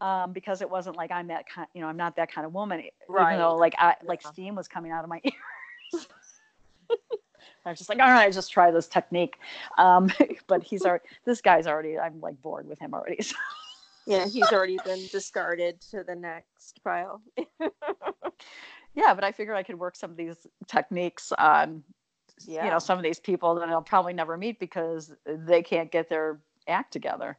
um, 0.00 0.32
because 0.32 0.60
it 0.60 0.68
wasn't 0.68 0.96
like 0.96 1.10
I'm 1.10 1.28
that 1.28 1.48
kind, 1.48 1.68
you 1.72 1.80
know, 1.80 1.86
I'm 1.86 1.96
not 1.96 2.16
that 2.16 2.30
kind 2.30 2.46
of 2.46 2.52
woman. 2.52 2.82
Right. 3.08 3.34
Even 3.34 3.38
though 3.40 3.56
like 3.56 3.74
I 3.78 3.94
like 4.02 4.22
steam 4.22 4.54
was 4.54 4.68
coming 4.68 4.92
out 4.92 5.04
of 5.04 5.10
my 5.10 5.20
ears. 5.24 6.06
I 7.64 7.70
was 7.70 7.78
just 7.78 7.88
like, 7.88 7.98
all 7.98 8.10
right, 8.10 8.32
just 8.32 8.52
try 8.52 8.70
this 8.70 8.86
technique. 8.86 9.38
Um, 9.76 10.10
but 10.46 10.62
he's 10.62 10.84
already, 10.84 11.04
this 11.24 11.40
guy's 11.40 11.66
already, 11.66 11.98
I'm 11.98 12.20
like 12.20 12.40
bored 12.40 12.68
with 12.68 12.78
him 12.78 12.94
already. 12.94 13.22
So 13.22 13.34
yeah, 14.06 14.26
he's 14.26 14.50
already 14.52 14.78
been 14.84 15.06
discarded 15.10 15.80
to 15.90 16.04
the 16.04 16.14
next 16.14 16.82
pile. 16.84 17.20
yeah, 18.94 19.14
but 19.14 19.24
I 19.24 19.32
figured 19.32 19.56
I 19.56 19.62
could 19.62 19.78
work 19.78 19.96
some 19.96 20.10
of 20.10 20.16
these 20.16 20.46
techniques 20.66 21.32
on, 21.32 21.82
yeah. 22.46 22.64
you 22.64 22.70
know, 22.70 22.78
some 22.78 22.98
of 22.98 23.04
these 23.04 23.18
people 23.18 23.56
that 23.56 23.68
I'll 23.68 23.82
probably 23.82 24.12
never 24.12 24.36
meet 24.36 24.60
because 24.60 25.12
they 25.26 25.62
can't 25.62 25.90
get 25.90 26.08
their 26.08 26.40
act 26.68 26.92
together. 26.92 27.36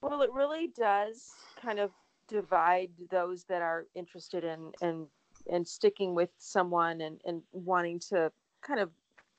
Well, 0.00 0.22
it 0.22 0.32
really 0.32 0.68
does 0.68 1.30
kind 1.60 1.78
of 1.78 1.90
divide 2.26 2.90
those 3.10 3.44
that 3.44 3.60
are 3.60 3.86
interested 3.94 4.44
in 4.44 4.72
in 4.80 5.06
and 5.50 5.66
sticking 5.66 6.14
with 6.14 6.30
someone 6.38 7.00
and 7.00 7.20
and 7.24 7.42
wanting 7.52 7.98
to 7.98 8.30
kind 8.62 8.80
of 8.80 8.90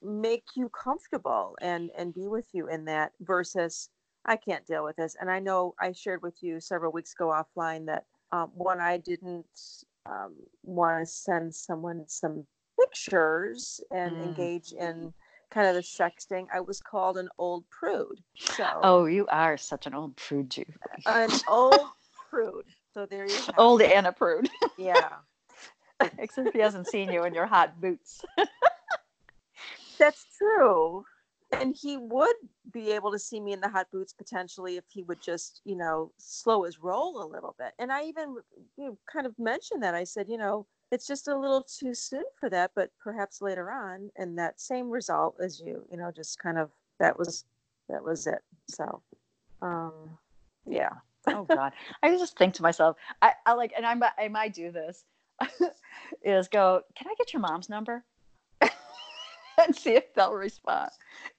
make 0.03 0.43
you 0.55 0.69
comfortable 0.69 1.55
and 1.61 1.89
and 1.97 2.13
be 2.13 2.27
with 2.27 2.47
you 2.53 2.67
in 2.67 2.85
that 2.85 3.13
versus 3.21 3.89
I 4.25 4.35
can't 4.35 4.65
deal 4.65 4.83
with 4.83 4.95
this. 4.95 5.15
And 5.19 5.29
I 5.29 5.39
know 5.39 5.75
I 5.79 5.91
shared 5.91 6.21
with 6.21 6.35
you 6.41 6.59
several 6.59 6.91
weeks 6.91 7.13
ago 7.13 7.27
offline 7.27 7.85
that 7.87 8.05
um, 8.31 8.51
when 8.53 8.79
I 8.79 8.97
didn't 8.97 9.45
um, 10.05 10.35
want 10.63 11.05
to 11.05 11.11
send 11.11 11.53
someone 11.53 12.03
some 12.07 12.45
pictures 12.79 13.81
and 13.91 14.15
mm. 14.15 14.23
engage 14.23 14.73
in 14.73 15.13
kind 15.49 15.67
of 15.67 15.75
the 15.75 15.81
sexting, 15.81 16.45
I 16.53 16.61
was 16.61 16.79
called 16.79 17.17
an 17.17 17.29
old 17.37 17.65
prude. 17.69 18.21
So, 18.37 18.65
oh, 18.83 19.05
you 19.05 19.27
are 19.27 19.57
such 19.57 19.87
an 19.87 19.93
old 19.93 20.15
prude, 20.15 20.49
Julie. 20.49 20.73
An 21.05 21.29
old 21.47 21.79
prude. 22.29 22.65
So 22.93 23.05
there 23.05 23.25
you 23.25 23.37
go. 23.47 23.53
Old 23.57 23.81
Anna 23.81 24.11
prude. 24.11 24.49
Yeah. 24.77 25.09
Except 26.17 26.53
he 26.53 26.59
hasn't 26.59 26.87
seen 26.87 27.11
you 27.11 27.25
in 27.25 27.33
your 27.33 27.45
hot 27.45 27.79
boots. 27.79 28.21
That's 29.99 30.25
true 30.37 31.05
and 31.53 31.75
he 31.75 31.97
would 31.97 32.35
be 32.71 32.91
able 32.91 33.11
to 33.11 33.19
see 33.19 33.39
me 33.39 33.53
in 33.53 33.61
the 33.61 33.69
hot 33.69 33.87
boots 33.91 34.13
potentially 34.13 34.77
if 34.77 34.85
he 34.87 35.03
would 35.03 35.21
just 35.21 35.61
you 35.65 35.75
know 35.75 36.11
slow 36.17 36.63
his 36.63 36.79
roll 36.79 37.23
a 37.23 37.27
little 37.27 37.55
bit. 37.57 37.73
And 37.79 37.91
i 37.91 38.03
even 38.03 38.35
you 38.77 38.85
know, 38.85 38.97
kind 39.11 39.25
of 39.25 39.37
mentioned 39.37 39.83
that. 39.83 39.95
I 39.95 40.03
said 40.03 40.27
you 40.29 40.37
know 40.37 40.65
it's 40.91 41.07
just 41.07 41.27
a 41.27 41.37
little 41.37 41.63
too 41.63 41.93
soon 41.93 42.23
for 42.39 42.49
that 42.49 42.71
but 42.75 42.91
perhaps 43.01 43.41
later 43.41 43.71
on 43.71 44.09
and 44.17 44.37
that 44.37 44.59
same 44.59 44.89
result 44.89 45.35
as 45.41 45.59
you 45.59 45.85
you 45.91 45.97
know 45.97 46.11
just 46.11 46.39
kind 46.39 46.57
of 46.57 46.69
that 46.99 47.17
was 47.17 47.45
that 47.89 48.03
was 48.03 48.27
it. 48.27 48.41
So 48.67 49.01
um 49.61 49.93
yeah. 50.65 50.91
Oh 51.27 51.43
god. 51.43 51.73
I 52.01 52.09
just 52.11 52.37
think 52.37 52.53
to 52.55 52.61
myself 52.61 52.97
i, 53.21 53.33
I 53.45 53.53
like 53.53 53.73
and 53.75 53.85
i 53.85 53.95
i 54.17 54.27
might 54.27 54.53
do 54.53 54.71
this 54.71 55.05
is 56.23 56.47
go 56.47 56.81
can 56.95 57.07
i 57.09 57.15
get 57.17 57.33
your 57.33 57.41
mom's 57.41 57.69
number 57.69 58.03
and 59.65 59.75
see 59.75 59.95
if 59.95 60.13
they'll 60.13 60.33
respond. 60.33 60.91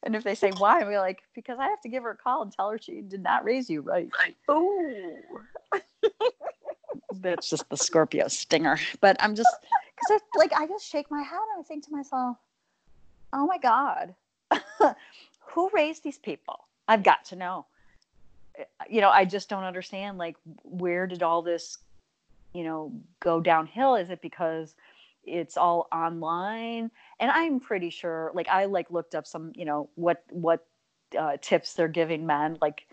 And 0.03 0.15
if 0.15 0.25
they 0.25 0.35
say 0.35 0.51
why, 0.59 0.83
we're 0.85 1.01
like, 1.01 1.23
because 1.35 1.59
I 1.59 1.69
have 1.69 1.81
to 1.83 1.89
give 1.89 2.03
her 2.03 2.11
a 2.11 2.17
call 2.17 2.43
and 2.43 2.53
tell 2.53 2.71
her 2.71 2.79
she 2.79 3.01
did 3.01 3.23
not 3.23 3.45
raise 3.45 3.69
you 3.69 3.81
right. 3.81 4.11
Oh, 4.49 5.19
that's 7.15 7.49
just 7.49 7.69
the 7.69 7.77
Scorpio 7.77 8.29
stinger. 8.29 8.79
But 9.01 9.17
I'm 9.21 9.35
just 9.35 9.51
because 10.09 10.21
like 10.37 10.53
I 10.53 10.67
just 10.67 10.89
shake 10.89 11.11
my 11.11 11.23
head 11.23 11.41
and 11.55 11.61
I 11.61 11.63
think 11.67 11.85
to 11.87 11.93
myself, 11.93 12.37
oh 13.33 13.47
my 13.47 13.59
god, 13.59 14.15
who 15.41 15.71
raised 15.73 16.03
these 16.03 16.19
people? 16.19 16.67
I've 16.89 17.03
got 17.03 17.25
to 17.27 17.37
know. 17.37 17.67
You 18.89 19.01
know, 19.01 19.11
I 19.11 19.25
just 19.25 19.49
don't 19.49 19.65
understand. 19.65 20.19
Like, 20.19 20.37
where 20.63 21.07
did 21.07 21.23
all 21.23 21.41
this, 21.41 21.79
you 22.53 22.65
know, 22.65 22.93
go 23.21 23.41
downhill? 23.41 23.95
Is 23.95 24.11
it 24.11 24.21
because 24.21 24.75
it's 25.25 25.57
all 25.57 25.89
online 25.93 26.91
and 27.23 27.31
i'm 27.31 27.61
pretty 27.61 27.89
sure 27.89 28.31
like 28.35 28.49
i 28.49 28.67
like 28.67 28.91
looked 28.91 29.15
up 29.15 29.27
some 29.27 29.53
you 29.55 29.65
know 29.65 29.89
what 29.95 30.23
what 30.31 30.67
uh, 31.19 31.37
tips 31.41 31.75
they're 31.75 31.89
giving 31.89 32.27
men 32.27 32.59
like 32.61 32.87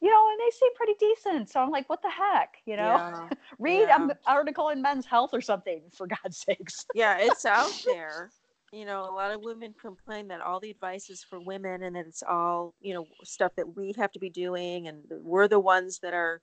you 0.00 0.10
know 0.10 0.28
and 0.30 0.38
they 0.40 0.50
seem 0.56 0.74
pretty 0.74 0.94
decent. 0.98 1.48
So 1.48 1.60
i'm 1.60 1.70
like 1.70 1.88
what 1.88 2.02
the 2.02 2.10
heck? 2.10 2.58
You 2.66 2.76
know? 2.76 2.82
Yeah, 2.82 3.28
read 3.58 3.88
yeah. 3.88 4.02
an 4.02 4.12
article 4.26 4.68
in 4.70 4.82
men's 4.82 5.06
health 5.06 5.30
or 5.32 5.40
something 5.40 5.82
for 5.92 6.06
god's 6.06 6.38
sakes. 6.38 6.84
Yeah 6.94 7.16
it's 7.18 7.44
out 7.44 7.72
there. 7.86 8.30
You 8.72 8.84
know 8.84 9.02
a 9.02 9.12
lot 9.14 9.32
of 9.32 9.42
women 9.42 9.74
complain 9.80 10.28
that 10.28 10.40
all 10.40 10.60
the 10.60 10.70
advice 10.70 11.08
is 11.08 11.22
for 11.22 11.40
women 11.40 11.82
and 11.82 11.96
that 11.96 12.06
it's 12.06 12.22
all 12.22 12.74
you 12.80 12.94
know 12.94 13.06
stuff 13.24 13.52
that 13.56 13.76
we 13.76 13.94
have 13.96 14.12
to 14.12 14.18
be 14.18 14.30
doing 14.30 14.88
and 14.88 15.02
we're 15.22 15.48
the 15.48 15.60
ones 15.60 15.98
that 16.00 16.14
are 16.14 16.42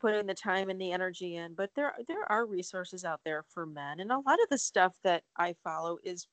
putting 0.00 0.26
the 0.26 0.34
time 0.34 0.68
and 0.68 0.80
the 0.80 0.92
energy 0.92 1.36
in. 1.36 1.54
But 1.54 1.70
there 1.74 1.94
there 2.08 2.30
are 2.30 2.46
resources 2.46 3.04
out 3.04 3.20
there 3.24 3.42
for 3.48 3.66
men. 3.66 4.00
And 4.00 4.12
a 4.12 4.18
lot 4.18 4.42
of 4.42 4.48
the 4.50 4.58
stuff 4.58 4.94
that 5.02 5.22
i 5.36 5.54
follow 5.64 5.98
is 6.04 6.26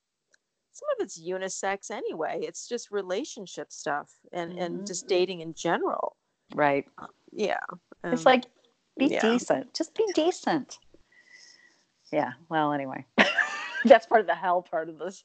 some 0.73 0.87
of 0.97 1.03
it's 1.03 1.19
unisex 1.19 1.91
anyway 1.91 2.39
it's 2.41 2.67
just 2.67 2.91
relationship 2.91 3.71
stuff 3.71 4.09
and 4.31 4.51
mm-hmm. 4.51 4.61
and 4.61 4.87
just 4.87 5.07
dating 5.07 5.41
in 5.41 5.53
general 5.53 6.15
right 6.55 6.85
uh, 6.97 7.07
yeah 7.31 7.59
um, 8.03 8.13
it's 8.13 8.25
like 8.25 8.45
be 8.97 9.07
yeah. 9.07 9.21
decent 9.21 9.73
just 9.73 9.95
be 9.95 10.05
decent 10.13 10.77
yeah 12.11 12.31
well 12.49 12.73
anyway 12.73 13.05
that's 13.85 14.05
part 14.05 14.21
of 14.21 14.27
the 14.27 14.35
hell 14.35 14.61
part 14.61 14.89
of 14.89 14.97
this 14.99 15.23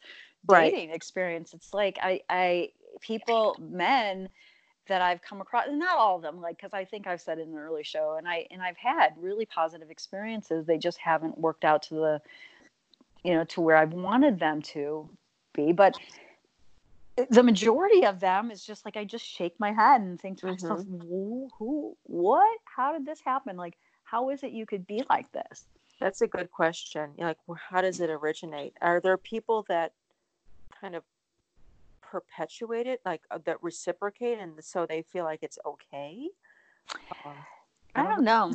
dating 0.49 0.89
right. 0.89 0.97
experience 0.97 1.53
it's 1.55 1.75
like 1.75 1.99
i 2.03 2.21
i 2.31 2.69
people 3.01 3.57
men 3.61 4.29
that 4.89 5.03
I've 5.03 5.23
come 5.23 5.41
across, 5.41 5.67
and 5.67 5.79
not 5.79 5.97
all 5.97 6.17
of 6.17 6.23
them, 6.23 6.41
like 6.41 6.57
because 6.57 6.73
I 6.73 6.85
think 6.85 7.07
I've 7.07 7.21
said 7.21 7.39
in 7.39 7.49
an 7.49 7.59
early 7.59 7.83
show, 7.83 8.17
and 8.19 8.29
I 8.29 8.47
and 8.51 8.63
I've 8.63 8.77
had 8.77 9.15
really 9.19 9.47
positive 9.47 9.91
experiences. 9.91 10.67
They 10.67 10.79
just 10.79 10.99
haven't 10.99 11.39
worked 11.39 11.65
out 11.65 11.83
to 11.85 11.95
the, 11.95 12.23
you 13.25 13.35
know, 13.35 13.45
to 13.45 13.61
where 13.61 13.77
I've 13.77 13.93
wanted 13.93 14.39
them 14.39 14.63
to 14.63 15.09
be. 15.57 15.73
But 15.73 15.97
the 17.31 17.43
majority 17.43 18.05
of 18.05 18.21
them 18.21 18.51
is 18.51 18.65
just 18.65 18.85
like 18.85 18.97
I 18.97 19.05
just 19.05 19.25
shake 19.25 19.55
my 19.59 19.73
head 19.73 20.03
and 20.03 20.21
think 20.21 20.39
to 20.41 20.47
myself, 20.47 20.81
mm-hmm. 20.81 21.47
who, 21.59 21.97
what, 22.05 22.59
how 22.65 22.93
did 22.93 23.07
this 23.07 23.21
happen? 23.25 23.57
Like, 23.57 23.75
how 24.05 24.31
is 24.31 24.43
it 24.43 24.53
you 24.53 24.67
could 24.67 24.87
be 24.87 25.03
like 25.09 25.31
this? 25.33 25.67
That's 25.99 26.21
a 26.21 26.27
good 26.27 26.51
question. 26.51 27.11
Like, 27.19 27.39
how 27.71 27.81
does 27.81 28.01
it 28.01 28.11
originate? 28.11 28.75
Are 28.83 29.01
there 29.01 29.17
people 29.17 29.65
that 29.69 29.93
kind 30.79 30.95
of 30.95 31.03
perpetuate 32.03 32.87
it, 32.87 33.01
like 33.05 33.23
uh, 33.31 33.39
that 33.47 33.63
reciprocate, 33.63 34.39
and 34.39 34.53
so 34.63 34.87
they 34.87 35.03
feel 35.03 35.25
like 35.25 35.41
it's 35.43 35.59
okay? 35.65 36.29
Uh, 37.25 37.31
I, 37.95 38.03
don't, 38.05 38.25
know. 38.25 38.53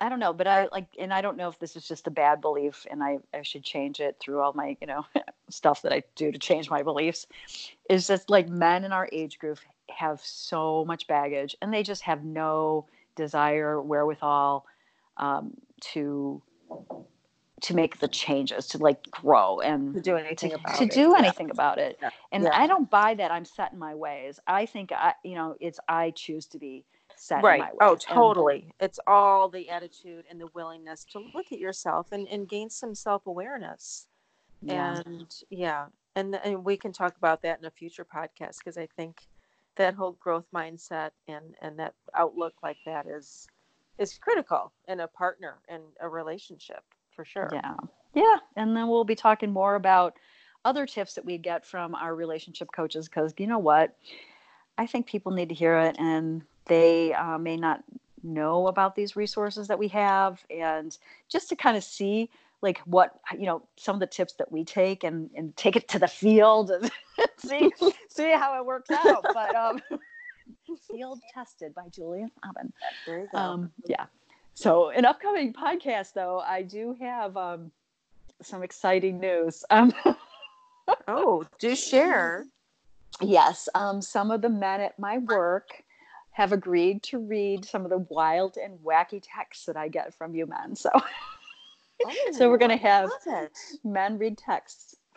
I 0.00 0.08
don't 0.08 0.18
know, 0.18 0.32
but 0.32 0.46
I 0.46 0.68
like, 0.72 0.86
and 0.98 1.12
I 1.12 1.20
don't 1.20 1.36
know 1.36 1.48
if 1.48 1.58
this 1.58 1.76
is 1.76 1.86
just 1.86 2.06
a 2.06 2.10
bad 2.10 2.40
belief, 2.40 2.86
and 2.90 3.02
I, 3.02 3.18
I 3.34 3.42
should 3.42 3.62
change 3.62 4.00
it 4.00 4.16
through 4.18 4.40
all 4.40 4.52
my, 4.54 4.76
you 4.80 4.86
know, 4.86 5.04
stuff 5.50 5.82
that 5.82 5.92
I 5.92 6.02
do 6.16 6.32
to 6.32 6.38
change 6.38 6.70
my 6.70 6.82
beliefs. 6.82 7.26
Is 7.88 8.06
just 8.06 8.30
like 8.30 8.48
men 8.48 8.84
in 8.84 8.92
our 8.92 9.08
age 9.12 9.38
group 9.38 9.58
have 9.90 10.20
so 10.22 10.84
much 10.86 11.06
baggage, 11.06 11.54
and 11.60 11.72
they 11.72 11.82
just 11.82 12.02
have 12.02 12.24
no 12.24 12.86
desire, 13.14 13.80
wherewithal, 13.80 14.64
um, 15.18 15.52
to 15.92 16.42
to 17.60 17.74
make 17.74 17.98
the 17.98 18.08
changes 18.08 18.66
to 18.68 18.78
like 18.78 19.10
grow 19.10 19.60
and 19.60 19.94
to 19.94 20.00
do 20.00 20.16
anything 20.16 20.50
to, 20.50 20.56
about 20.56 20.76
to 20.76 20.84
it. 20.84 20.92
do 20.92 21.14
anything 21.14 21.48
yeah. 21.48 21.52
about 21.52 21.78
it 21.78 21.98
yeah. 22.00 22.08
and 22.32 22.44
yeah. 22.44 22.50
i 22.54 22.66
don't 22.66 22.88
buy 22.88 23.12
that 23.14 23.30
i'm 23.30 23.44
set 23.44 23.72
in 23.72 23.78
my 23.78 23.94
ways 23.94 24.40
i 24.46 24.64
think 24.64 24.92
i 24.92 25.12
you 25.24 25.34
know 25.34 25.54
it's 25.60 25.78
i 25.88 26.10
choose 26.12 26.46
to 26.46 26.58
be 26.58 26.84
set 27.20 27.42
right 27.42 27.62
oh 27.80 27.96
totally 27.96 28.62
and, 28.62 28.72
it's 28.80 29.00
all 29.06 29.48
the 29.48 29.68
attitude 29.68 30.24
and 30.30 30.40
the 30.40 30.48
willingness 30.54 31.04
to 31.04 31.20
look 31.34 31.52
at 31.52 31.58
yourself 31.58 32.12
and, 32.12 32.26
and 32.28 32.48
gain 32.48 32.70
some 32.70 32.94
self-awareness 32.94 34.06
yeah. 34.62 35.02
and 35.04 35.34
yeah 35.50 35.86
and, 36.16 36.34
and 36.44 36.64
we 36.64 36.76
can 36.76 36.92
talk 36.92 37.16
about 37.16 37.42
that 37.42 37.58
in 37.58 37.64
a 37.66 37.70
future 37.70 38.04
podcast 38.04 38.58
because 38.58 38.78
i 38.78 38.86
think 38.96 39.28
that 39.76 39.94
whole 39.94 40.12
growth 40.12 40.46
mindset 40.54 41.10
and 41.28 41.54
and 41.62 41.78
that 41.78 41.94
outlook 42.14 42.54
like 42.62 42.76
that 42.86 43.06
is 43.06 43.46
is 43.98 44.18
critical 44.18 44.72
in 44.88 45.00
a 45.00 45.06
partner 45.06 45.58
and 45.68 45.82
a 46.00 46.08
relationship 46.08 46.82
for 47.10 47.24
sure. 47.24 47.50
Yeah. 47.52 47.76
Yeah. 48.14 48.36
And 48.56 48.76
then 48.76 48.88
we'll 48.88 49.04
be 49.04 49.14
talking 49.14 49.52
more 49.52 49.74
about 49.74 50.14
other 50.64 50.86
tips 50.86 51.14
that 51.14 51.24
we 51.24 51.38
get 51.38 51.66
from 51.66 51.94
our 51.94 52.14
relationship 52.14 52.68
coaches 52.74 53.08
because 53.08 53.34
you 53.38 53.46
know 53.46 53.58
what? 53.58 53.94
I 54.78 54.86
think 54.86 55.06
people 55.06 55.32
need 55.32 55.50
to 55.50 55.54
hear 55.54 55.78
it 55.78 55.96
and 55.98 56.42
they 56.70 57.12
uh, 57.12 57.36
may 57.36 57.58
not 57.58 57.84
know 58.22 58.66
about 58.68 58.94
these 58.94 59.16
resources 59.16 59.68
that 59.68 59.78
we 59.78 59.88
have 59.88 60.42
and 60.50 60.96
just 61.28 61.50
to 61.50 61.56
kind 61.56 61.76
of 61.76 61.84
see 61.84 62.30
like 62.62 62.78
what 62.80 63.18
you 63.38 63.46
know 63.46 63.62
some 63.76 63.96
of 63.96 64.00
the 64.00 64.06
tips 64.06 64.34
that 64.34 64.50
we 64.50 64.64
take 64.64 65.04
and 65.04 65.30
and 65.34 65.54
take 65.56 65.76
it 65.76 65.88
to 65.88 65.98
the 65.98 66.08
field 66.08 66.70
and 66.70 66.90
see 67.38 67.70
see 68.08 68.30
how 68.32 68.58
it 68.58 68.64
works 68.64 68.90
out 68.90 69.24
but 69.34 69.54
um 69.54 69.80
field 70.90 71.18
tested 71.32 71.74
by 71.74 71.88
julian 71.88 72.30
Aben. 72.44 72.72
Um, 73.32 73.72
yeah 73.86 74.06
so, 74.54 74.90
an 74.90 75.06
upcoming 75.06 75.54
podcast 75.54 76.12
though, 76.12 76.40
I 76.40 76.62
do 76.62 76.94
have 77.00 77.36
um, 77.36 77.70
some 78.42 78.62
exciting 78.62 79.18
news. 79.18 79.64
Um, 79.70 79.92
oh, 81.08 81.46
do 81.58 81.74
share. 81.76 82.44
Yes, 83.22 83.70
um, 83.74 84.02
some 84.02 84.30
of 84.30 84.42
the 84.42 84.50
men 84.50 84.82
at 84.82 84.98
my 84.98 85.16
work 85.16 85.82
have 86.40 86.52
agreed 86.52 87.02
to 87.02 87.18
read 87.18 87.66
some 87.66 87.84
of 87.84 87.90
the 87.90 87.98
wild 87.98 88.56
and 88.56 88.78
wacky 88.78 89.22
texts 89.22 89.66
that 89.66 89.76
I 89.76 89.88
get 89.88 90.14
from 90.14 90.34
you 90.34 90.46
men. 90.46 90.74
So, 90.74 90.88
oh, 92.06 92.14
so 92.32 92.48
we're 92.48 92.56
going 92.56 92.70
to 92.70 92.76
have 92.78 93.10
men 93.84 94.16
read 94.16 94.38
texts. 94.38 94.96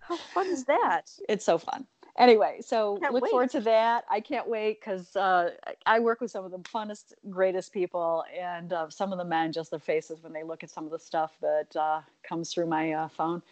How 0.00 0.16
fun 0.34 0.48
is 0.48 0.64
that? 0.64 1.02
It's 1.28 1.44
so 1.44 1.56
fun 1.56 1.86
anyway, 2.18 2.58
so 2.60 2.98
look 3.10 3.22
wait. 3.22 3.30
forward 3.30 3.50
to 3.50 3.60
that. 3.60 4.04
I 4.10 4.20
can't 4.20 4.48
wait 4.48 4.80
because 4.80 5.16
uh, 5.16 5.50
I 5.86 5.98
work 5.98 6.20
with 6.20 6.30
some 6.30 6.44
of 6.44 6.50
the 6.50 6.58
funnest, 6.58 7.14
greatest 7.28 7.72
people, 7.72 8.24
and 8.38 8.72
uh, 8.72 8.90
some 8.90 9.12
of 9.12 9.18
the 9.18 9.24
men 9.24 9.52
just 9.52 9.70
their 9.70 9.80
faces 9.80 10.22
when 10.22 10.32
they 10.32 10.42
look 10.42 10.62
at 10.62 10.70
some 10.70 10.84
of 10.84 10.90
the 10.90 10.98
stuff 10.98 11.32
that 11.40 11.76
uh, 11.76 12.00
comes 12.22 12.52
through 12.52 12.66
my 12.66 12.92
uh, 12.92 13.08
phone. 13.08 13.42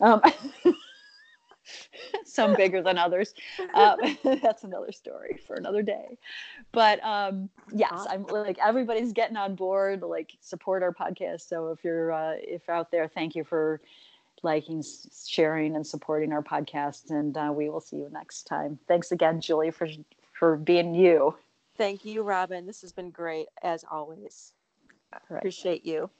Um, 0.00 0.20
some 2.24 2.54
bigger 2.54 2.82
than 2.82 2.98
others. 2.98 3.34
Um, 3.74 3.98
that's 4.42 4.64
another 4.64 4.92
story 4.92 5.38
for 5.46 5.56
another 5.56 5.82
day. 5.82 6.18
But 6.72 7.02
um, 7.04 7.48
yes, 7.72 8.06
I'm 8.08 8.24
like 8.26 8.58
everybody's 8.62 9.12
getting 9.12 9.36
on 9.36 9.54
board. 9.54 10.02
Like 10.02 10.32
support 10.40 10.82
our 10.82 10.92
podcast. 10.92 11.48
So 11.48 11.68
if 11.68 11.84
you're 11.84 12.12
uh, 12.12 12.34
if 12.38 12.62
you're 12.66 12.76
out 12.76 12.90
there, 12.90 13.08
thank 13.08 13.34
you 13.34 13.44
for 13.44 13.80
liking, 14.42 14.82
sharing, 15.26 15.76
and 15.76 15.86
supporting 15.86 16.32
our 16.32 16.42
podcast. 16.42 17.10
And 17.10 17.36
uh, 17.36 17.52
we 17.54 17.68
will 17.68 17.80
see 17.80 17.96
you 17.96 18.08
next 18.12 18.44
time. 18.44 18.78
Thanks 18.88 19.12
again, 19.12 19.40
Julie, 19.40 19.70
for 19.70 19.88
for 20.32 20.56
being 20.56 20.94
you. 20.94 21.34
Thank 21.76 22.04
you, 22.04 22.22
Robin. 22.22 22.66
This 22.66 22.82
has 22.82 22.92
been 22.92 23.10
great 23.10 23.46
as 23.62 23.84
always. 23.90 24.52
Right. 25.28 25.38
Appreciate 25.38 25.84
you. 25.84 26.10